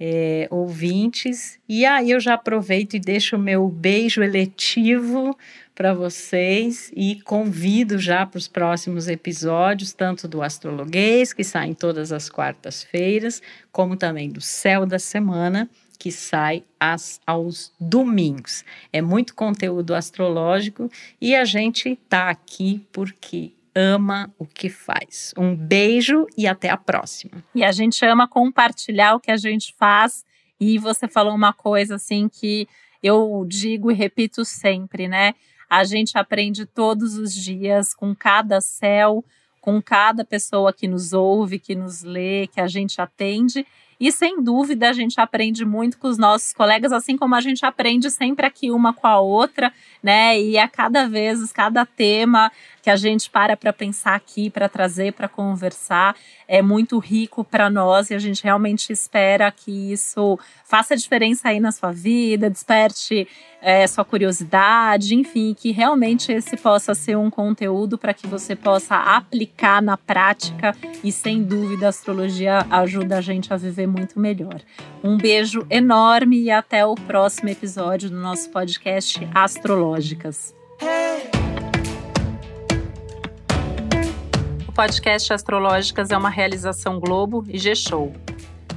é, 0.00 0.48
ouvintes. 0.50 1.58
E 1.68 1.84
aí 1.84 2.10
eu 2.10 2.18
já 2.18 2.34
aproveito 2.34 2.94
e 2.94 2.98
deixo 2.98 3.36
o 3.36 3.38
meu 3.38 3.68
beijo 3.68 4.22
eletivo 4.22 5.36
para 5.74 5.92
vocês 5.92 6.90
e 6.96 7.20
convido 7.22 7.98
já 7.98 8.24
para 8.24 8.38
os 8.38 8.48
próximos 8.48 9.08
episódios, 9.08 9.92
tanto 9.92 10.26
do 10.26 10.42
Astrologuês, 10.42 11.34
que 11.34 11.44
saem 11.44 11.74
todas 11.74 12.12
as 12.12 12.30
quartas-feiras, 12.30 13.42
como 13.70 13.96
também 13.96 14.30
do 14.30 14.40
Céu 14.40 14.86
da 14.86 14.98
Semana, 14.98 15.68
que 15.98 16.10
sai 16.10 16.64
às, 16.78 17.20
aos 17.26 17.72
domingos. 17.78 18.64
É 18.90 19.02
muito 19.02 19.34
conteúdo 19.34 19.94
astrológico 19.94 20.90
e 21.20 21.34
a 21.34 21.44
gente 21.44 21.90
está 21.90 22.30
aqui 22.30 22.86
porque 22.90 23.52
ama 23.74 24.32
o 24.38 24.46
que 24.46 24.68
faz. 24.68 25.32
Um 25.36 25.54
beijo 25.54 26.26
e 26.36 26.46
até 26.46 26.68
a 26.70 26.76
próxima. 26.76 27.44
E 27.54 27.64
a 27.64 27.72
gente 27.72 28.04
ama 28.04 28.28
compartilhar 28.28 29.14
o 29.14 29.20
que 29.20 29.30
a 29.30 29.36
gente 29.36 29.74
faz. 29.78 30.24
E 30.58 30.78
você 30.78 31.08
falou 31.08 31.34
uma 31.34 31.52
coisa 31.52 31.94
assim 31.94 32.28
que 32.28 32.68
eu 33.02 33.44
digo 33.48 33.90
e 33.90 33.94
repito 33.94 34.44
sempre, 34.44 35.08
né? 35.08 35.34
A 35.68 35.84
gente 35.84 36.18
aprende 36.18 36.66
todos 36.66 37.16
os 37.16 37.32
dias 37.32 37.94
com 37.94 38.14
cada 38.14 38.60
céu, 38.60 39.24
com 39.60 39.80
cada 39.80 40.24
pessoa 40.24 40.72
que 40.72 40.88
nos 40.88 41.12
ouve, 41.12 41.58
que 41.58 41.74
nos 41.74 42.02
lê, 42.02 42.46
que 42.48 42.60
a 42.60 42.66
gente 42.66 43.00
atende. 43.00 43.66
E 44.00 44.10
sem 44.10 44.42
dúvida 44.42 44.88
a 44.88 44.92
gente 44.94 45.20
aprende 45.20 45.62
muito 45.62 45.98
com 45.98 46.08
os 46.08 46.16
nossos 46.16 46.54
colegas, 46.54 46.90
assim 46.90 47.18
como 47.18 47.34
a 47.34 47.40
gente 47.42 47.66
aprende 47.66 48.10
sempre 48.10 48.46
aqui 48.46 48.70
uma 48.70 48.94
com 48.94 49.06
a 49.06 49.20
outra, 49.20 49.70
né? 50.02 50.40
E 50.40 50.56
a 50.56 50.66
cada 50.66 51.06
vez, 51.06 51.52
cada 51.52 51.84
tema 51.84 52.50
que 52.82 52.88
a 52.88 52.96
gente 52.96 53.28
para 53.28 53.58
para 53.58 53.74
pensar 53.74 54.14
aqui, 54.14 54.48
para 54.48 54.68
trazer, 54.68 55.12
para 55.12 55.28
conversar, 55.28 56.16
é 56.48 56.62
muito 56.62 56.98
rico 56.98 57.44
para 57.44 57.68
nós 57.68 58.10
e 58.10 58.14
a 58.14 58.18
gente 58.18 58.42
realmente 58.42 58.90
espera 58.90 59.50
que 59.52 59.92
isso 59.92 60.38
faça 60.64 60.96
diferença 60.96 61.50
aí 61.50 61.60
na 61.60 61.70
sua 61.70 61.92
vida, 61.92 62.48
desperte 62.48 63.28
é, 63.60 63.86
sua 63.86 64.04
curiosidade, 64.04 65.14
enfim, 65.14 65.54
que 65.54 65.70
realmente 65.70 66.32
esse 66.32 66.56
possa 66.56 66.94
ser 66.94 67.16
um 67.16 67.28
conteúdo 67.28 67.98
para 67.98 68.14
que 68.14 68.26
você 68.26 68.56
possa 68.56 68.96
aplicar 68.96 69.82
na 69.82 69.98
prática 69.98 70.74
e 71.04 71.12
sem 71.12 71.42
dúvida 71.42 71.86
a 71.86 71.90
astrologia 71.90 72.66
ajuda 72.70 73.18
a 73.18 73.20
gente 73.20 73.52
a 73.52 73.56
viver 73.56 73.86
muito 73.90 74.18
melhor. 74.18 74.60
Um 75.02 75.16
beijo 75.16 75.66
enorme 75.68 76.40
e 76.40 76.50
até 76.50 76.86
o 76.86 76.94
próximo 76.94 77.48
episódio 77.48 78.08
do 78.08 78.16
nosso 78.16 78.48
podcast 78.50 79.28
Astrológicas. 79.34 80.54
O 84.66 84.72
podcast 84.72 85.32
Astrológicas 85.32 86.10
é 86.10 86.16
uma 86.16 86.30
realização 86.30 86.98
Globo 87.00 87.44
e 87.48 87.58
G-Show. 87.58 88.12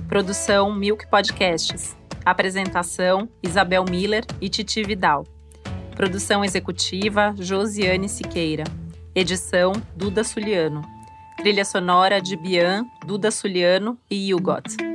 Produção 0.09 0.73
Milk 0.73 1.07
Podcasts. 1.07 1.95
Apresentação: 2.25 3.29
Isabel 3.41 3.85
Miller 3.89 4.25
e 4.41 4.49
Titi 4.49 4.83
Vidal. 4.83 5.25
Produção 5.95 6.43
executiva: 6.43 7.33
Josiane 7.37 8.09
Siqueira. 8.09 8.63
Edição: 9.15 9.73
Duda 9.95 10.23
Suliano. 10.23 10.81
Trilha 11.37 11.65
sonora 11.65 12.21
de 12.21 12.35
Bian, 12.35 12.85
Duda 13.05 13.29
Suliano 13.31 13.97
e 14.09 14.33
Hugot. 14.33 14.92